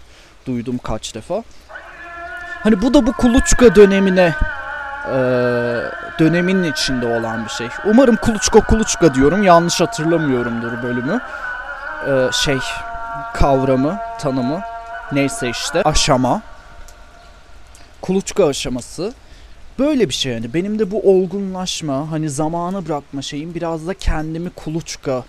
duydum 0.47 0.79
kaç 0.79 1.15
defa. 1.15 1.43
Hani 2.65 2.83
bu 2.83 2.95
da 2.95 3.07
bu 3.07 3.13
kuluçka 3.13 3.75
dönemine 3.75 4.35
e, 5.07 5.17
döneminin 6.19 6.73
içinde 6.73 7.07
olan 7.07 7.45
bir 7.45 7.51
şey. 7.51 7.69
Umarım 7.85 8.17
kuluçka 8.17 8.61
kuluçka 8.61 9.15
diyorum. 9.15 9.43
Yanlış 9.43 9.81
hatırlamıyorumdur 9.81 10.83
bölümü. 10.83 11.21
E, 12.09 12.33
şey 12.33 12.59
kavramı, 13.35 13.99
tanımı 14.21 14.61
neyse 15.13 15.51
işte 15.51 15.83
aşama. 15.83 16.43
Kuluçka 18.03 18.47
aşaması. 18.47 19.13
Böyle 19.79 20.09
bir 20.09 20.15
şey 20.15 20.33
yani. 20.33 20.55
Benim 20.55 20.79
de 20.79 20.91
bu 20.91 21.11
olgunlaşma, 21.11 22.11
hani 22.11 22.31
zamanı 22.31 22.87
bırakma 22.87 23.23
şeyim 23.23 23.55
biraz 23.55 23.87
da 23.87 23.95
kendimi 23.95 24.51
kuluçka 24.51 25.25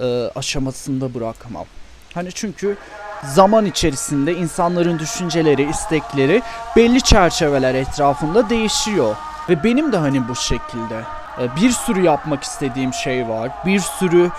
e, 0.00 0.30
aşamasında 0.34 1.14
bırakmam. 1.14 1.66
Hani 2.14 2.32
çünkü 2.32 2.76
zaman 3.24 3.66
içerisinde 3.66 4.34
insanların 4.34 4.98
düşünceleri, 4.98 5.70
istekleri 5.70 6.42
belli 6.76 7.00
çerçeveler 7.00 7.74
etrafında 7.74 8.50
değişiyor. 8.50 9.16
Ve 9.48 9.64
benim 9.64 9.92
de 9.92 9.96
hani 9.96 10.28
bu 10.28 10.36
şekilde 10.36 11.02
e, 11.40 11.56
bir 11.56 11.70
sürü 11.70 12.02
yapmak 12.02 12.44
istediğim 12.44 12.92
şey 12.92 13.28
var. 13.28 13.50
Bir 13.66 13.80
sürü 13.80 14.30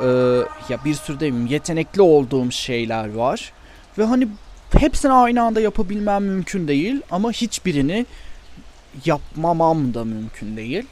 e, 0.00 0.06
ya 0.68 0.78
bir 0.84 0.94
sürü 0.94 1.20
demeyeyim 1.20 1.46
yetenekli 1.46 2.02
olduğum 2.02 2.50
şeyler 2.50 3.14
var. 3.14 3.52
Ve 3.98 4.04
hani 4.04 4.28
hepsini 4.78 5.12
aynı 5.12 5.42
anda 5.42 5.60
yapabilmem 5.60 6.24
mümkün 6.24 6.68
değil 6.68 7.02
ama 7.10 7.32
hiçbirini 7.32 8.06
yapmamam 9.04 9.94
da 9.94 10.04
mümkün 10.04 10.56
değil. 10.56 10.86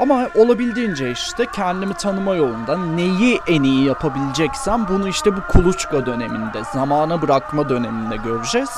Ama 0.00 0.28
olabildiğince 0.34 1.10
işte 1.10 1.46
kendimi 1.54 1.94
tanıma 1.94 2.34
yolunda 2.36 2.76
neyi 2.76 3.40
en 3.46 3.62
iyi 3.62 3.84
yapabileceksem 3.84 4.86
bunu 4.88 5.08
işte 5.08 5.36
bu 5.36 5.40
kuluçka 5.52 6.06
döneminde, 6.06 6.62
zamana 6.72 7.22
bırakma 7.22 7.68
döneminde 7.68 8.16
göreceğiz. 8.16 8.70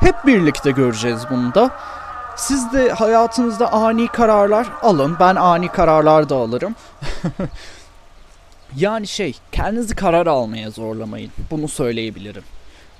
Hep 0.00 0.26
birlikte 0.26 0.70
göreceğiz 0.70 1.20
bunu 1.30 1.54
da. 1.54 1.70
Siz 2.36 2.72
de 2.72 2.90
hayatınızda 2.90 3.72
ani 3.72 4.08
kararlar 4.08 4.66
alın. 4.82 5.16
Ben 5.20 5.36
ani 5.36 5.68
kararlar 5.68 6.28
da 6.28 6.34
alırım. 6.34 6.74
yani 8.76 9.06
şey, 9.06 9.36
kendinizi 9.52 9.94
karar 9.94 10.26
almaya 10.26 10.70
zorlamayın. 10.70 11.30
Bunu 11.50 11.68
söyleyebilirim. 11.68 12.42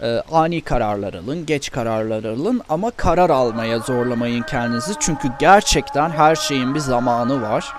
Ee, 0.02 0.22
ani 0.32 0.60
kararlar 0.60 1.14
alın, 1.14 1.46
geç 1.46 1.70
kararlar 1.70 2.24
alın 2.24 2.62
ama 2.68 2.90
karar 2.90 3.30
almaya 3.30 3.78
zorlamayın 3.78 4.42
kendinizi. 4.42 4.92
Çünkü 5.00 5.28
gerçekten 5.38 6.10
her 6.10 6.36
şeyin 6.36 6.74
bir 6.74 6.80
zamanı 6.80 7.42
var. 7.42 7.72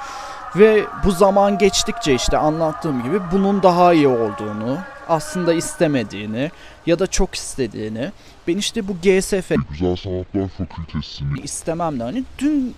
Ve 0.56 0.84
bu 1.06 1.12
zaman 1.12 1.58
geçtikçe 1.58 2.13
işte 2.13 2.38
anlattığım 2.38 3.03
gibi 3.03 3.19
bunun 3.32 3.63
daha 3.63 3.93
iyi 3.93 4.08
olduğunu, 4.08 4.77
aslında 5.10 5.53
istemediğini 5.53 6.51
ya 6.86 6.99
da 6.99 7.08
çok 7.08 7.36
istediğini. 7.36 8.12
Ben 8.47 8.58
işte 8.58 8.88
bu 8.88 8.93
GSF 8.93 9.51
Güzel 9.69 9.95
Sanatlar 9.95 10.47
Fakültesini 10.58 11.39
istemem 11.43 11.99
de 11.99 12.03
hani 12.03 12.23
dün 12.39 12.75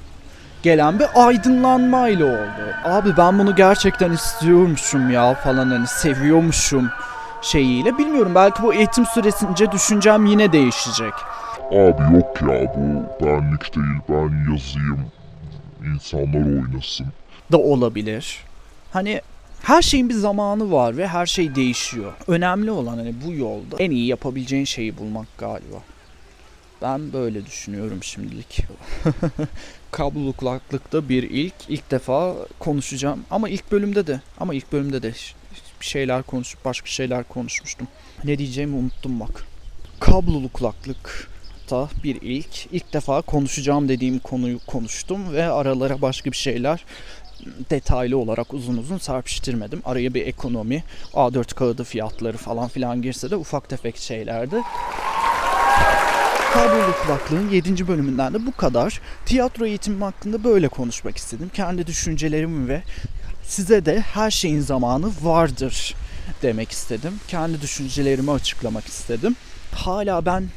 gelen 0.64 1.00
bir 1.00 1.08
aydınlanmayla 1.16 2.26
oldu. 2.26 2.74
Abi 2.86 3.18
ben 3.18 3.40
bunu 3.40 3.56
gerçekten 3.56 4.12
istiyormuşum 4.12 5.10
ya 5.10 5.34
falan 5.34 5.70
hani 5.70 5.88
seviyormuşum 5.88 6.90
şeyiyle. 7.42 7.98
Bilmiyorum 7.98 8.32
belki 8.36 8.64
bu 8.64 8.74
eğitim 8.74 9.06
süresince 9.06 9.72
düşüncem 9.72 10.26
yine 10.26 10.52
değişecek. 10.52 11.14
Abi 11.72 12.16
yok 12.16 12.42
ya 12.42 12.74
bu 12.76 13.26
benlik 13.26 13.76
değil 13.76 14.00
ben 14.10 14.52
yazayım 14.52 15.12
insanlar 15.94 16.46
oynasın. 16.46 17.08
Da 17.52 17.58
olabilir. 17.58 18.38
Hani 18.94 19.22
her 19.64 19.82
şeyin 19.82 20.10
bir 20.10 20.14
zamanı 20.14 20.72
var 20.72 20.98
ve 20.98 21.08
her 21.08 21.26
şey 21.26 21.56
değişiyor. 21.56 22.14
Önemli 22.28 22.72
olan 22.72 22.98
hani 22.98 23.14
bu 23.26 23.34
yolda 23.34 23.76
en 23.80 23.92
iyi 23.92 24.06
yapabileceğin 24.08 24.66
şeyi 24.66 24.98
bulmak 24.98 25.28
galiba. 25.38 25.78
Ben 26.82 27.14
böyle 27.14 27.46
düşünüyorum 27.46 28.04
şimdilik. 28.04 28.66
Kablolu 29.92 30.34
kulaklıkta 30.34 31.10
bir 31.10 31.24
ilk, 31.24 31.54
ilk 31.68 31.92
defa 31.92 32.36
konuşacağım. 32.60 33.24
Ama 33.32 33.50
ilk 33.50 33.72
bölümde 33.72 34.08
de, 34.08 34.22
ama 34.40 34.54
ilk 34.54 34.72
bölümde 34.72 35.04
de 35.04 35.14
bir 35.82 35.86
şeyler 35.86 36.24
konuşup 36.24 36.66
başka 36.66 36.88
şeyler 36.88 37.24
konuşmuştum. 37.24 37.88
Ne 38.24 38.38
diyeceğimi 38.38 38.76
unuttum 38.76 39.20
bak. 39.20 39.46
Kablolu 40.00 40.50
kulaklıkta 40.50 41.90
bir 42.04 42.22
ilk, 42.22 42.66
ilk 42.72 42.94
defa 42.94 43.22
konuşacağım 43.22 43.90
dediğim 43.90 44.20
konuyu 44.20 44.60
konuştum 44.68 45.34
ve 45.34 45.46
aralara 45.46 46.02
başka 46.02 46.32
bir 46.32 46.38
şeyler 46.38 46.86
detaylı 47.70 48.18
olarak 48.18 48.54
uzun 48.54 48.78
uzun 48.78 48.98
serpiştirmedim. 48.98 49.82
Araya 49.86 50.14
bir 50.14 50.28
ekonomi, 50.28 50.84
A4 51.14 51.56
kağıdı 51.56 51.84
fiyatları 51.84 52.38
falan 52.38 52.68
filan 52.68 53.02
girse 53.02 53.32
de 53.32 53.36
ufak 53.36 53.70
tefek 53.70 53.98
şeylerdi. 53.98 54.56
Kablolu 56.54 56.94
kulaklığın 57.04 57.50
7. 57.50 57.88
bölümünden 57.88 58.34
de 58.34 58.46
bu 58.46 58.52
kadar. 58.52 59.02
Tiyatro 59.26 59.66
eğitimim 59.66 60.02
hakkında 60.02 60.44
böyle 60.44 60.68
konuşmak 60.68 61.18
istedim. 61.18 61.52
Kendi 61.54 61.88
düşüncelerimi 61.88 62.68
ve 62.68 62.82
size 63.50 63.86
de 63.86 64.00
her 64.00 64.32
şeyin 64.32 64.62
zamanı 64.62 65.12
vardır 65.22 65.96
demek 66.42 66.72
istedim. 66.72 67.20
Kendi 67.28 67.62
düşüncelerimi 67.62 68.32
açıklamak 68.32 68.88
istedim. 68.88 69.36
Hala 69.72 70.26
ben 70.26 70.50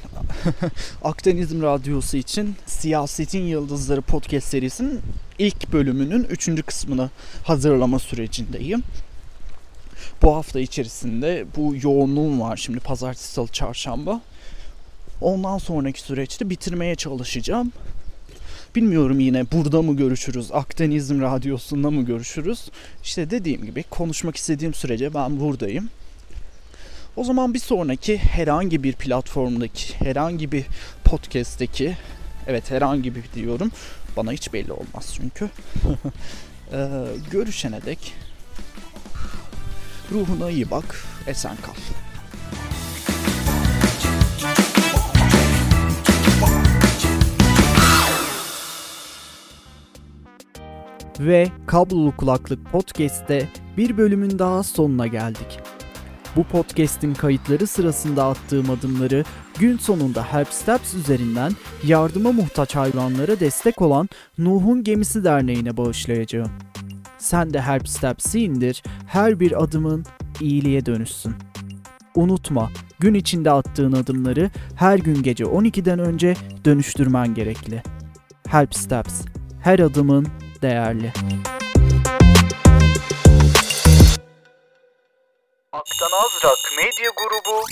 Akdenizm 1.04 1.62
Radyosu 1.62 2.16
için 2.16 2.56
Siyasetin 2.66 3.42
Yıldızları 3.42 4.02
podcast 4.02 4.48
serisinin 4.48 5.00
ilk 5.38 5.72
bölümünün 5.72 6.24
3. 6.24 6.66
kısmını 6.66 7.10
hazırlama 7.44 7.98
sürecindeyim. 7.98 8.82
Bu 10.22 10.36
hafta 10.36 10.60
içerisinde 10.60 11.46
bu 11.56 11.74
yoğunluğum 11.82 12.40
var. 12.40 12.56
Şimdi 12.56 12.80
pazartesi, 12.80 13.32
salı, 13.32 13.48
çarşamba. 13.48 14.20
Ondan 15.20 15.58
sonraki 15.58 16.00
süreçte 16.00 16.50
bitirmeye 16.50 16.94
çalışacağım. 16.94 17.72
Bilmiyorum 18.74 19.20
yine 19.20 19.50
burada 19.52 19.82
mı 19.82 19.96
görüşürüz, 19.96 20.52
Akdenizm 20.52 21.20
Radyosu'nda 21.20 21.90
mı 21.90 22.02
görüşürüz? 22.04 22.68
İşte 23.02 23.30
dediğim 23.30 23.64
gibi 23.64 23.82
konuşmak 23.82 24.36
istediğim 24.36 24.74
sürece 24.74 25.14
ben 25.14 25.40
buradayım. 25.40 25.90
O 27.16 27.24
zaman 27.24 27.54
bir 27.54 27.58
sonraki 27.58 28.18
herhangi 28.18 28.82
bir 28.82 28.92
platformdaki, 28.92 29.94
herhangi 29.94 30.52
bir 30.52 30.64
podcast'teki, 31.04 31.96
evet 32.46 32.70
herhangi 32.70 33.14
bir 33.14 33.24
diyorum, 33.34 33.70
bana 34.16 34.32
hiç 34.32 34.52
belli 34.52 34.72
olmaz 34.72 35.14
çünkü. 35.16 35.50
Ee, 36.74 36.88
görüşene 37.30 37.82
dek 37.82 38.14
ruhuna 40.12 40.50
iyi 40.50 40.70
bak, 40.70 41.04
esen 41.26 41.56
kal. 41.56 41.74
Ve 51.26 51.48
Kablolu 51.66 52.16
Kulaklık 52.16 52.70
Podcast'te 52.72 53.48
bir 53.76 53.96
bölümün 53.96 54.38
daha 54.38 54.62
sonuna 54.62 55.06
geldik. 55.06 55.60
Bu 56.36 56.44
podcast'in 56.44 57.14
kayıtları 57.14 57.66
sırasında 57.66 58.24
attığım 58.24 58.70
adımları 58.70 59.24
gün 59.58 59.78
sonunda 59.78 60.24
Help 60.24 60.48
Steps 60.48 60.94
üzerinden 60.94 61.52
yardıma 61.84 62.32
muhtaç 62.32 62.76
hayvanlara 62.76 63.40
destek 63.40 63.82
olan 63.82 64.08
Nuh'un 64.38 64.84
Gemisi 64.84 65.24
Derneği'ne 65.24 65.76
bağışlayacağım. 65.76 66.50
Sen 67.18 67.54
de 67.54 67.60
Help 67.60 67.88
Steps'i 67.88 68.40
indir, 68.40 68.82
her 69.06 69.40
bir 69.40 69.62
adımın 69.62 70.04
iyiliğe 70.40 70.86
dönüşsün. 70.86 71.34
Unutma, 72.14 72.70
gün 73.00 73.14
içinde 73.14 73.50
attığın 73.50 73.92
adımları 73.92 74.50
her 74.76 74.98
gün 74.98 75.22
gece 75.22 75.44
12'den 75.44 75.98
önce 75.98 76.34
dönüştürmen 76.64 77.34
gerekli. 77.34 77.82
Help 78.48 78.74
Steps, 78.74 79.22
her 79.60 79.78
adımın 79.78 80.26
değerli. 80.62 81.12
Aktan 85.72 86.10
Azrak 86.12 86.72
Medya 86.76 87.10
Grubu 87.16 87.64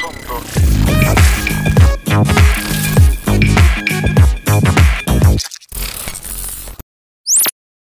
sundu. 0.00 0.75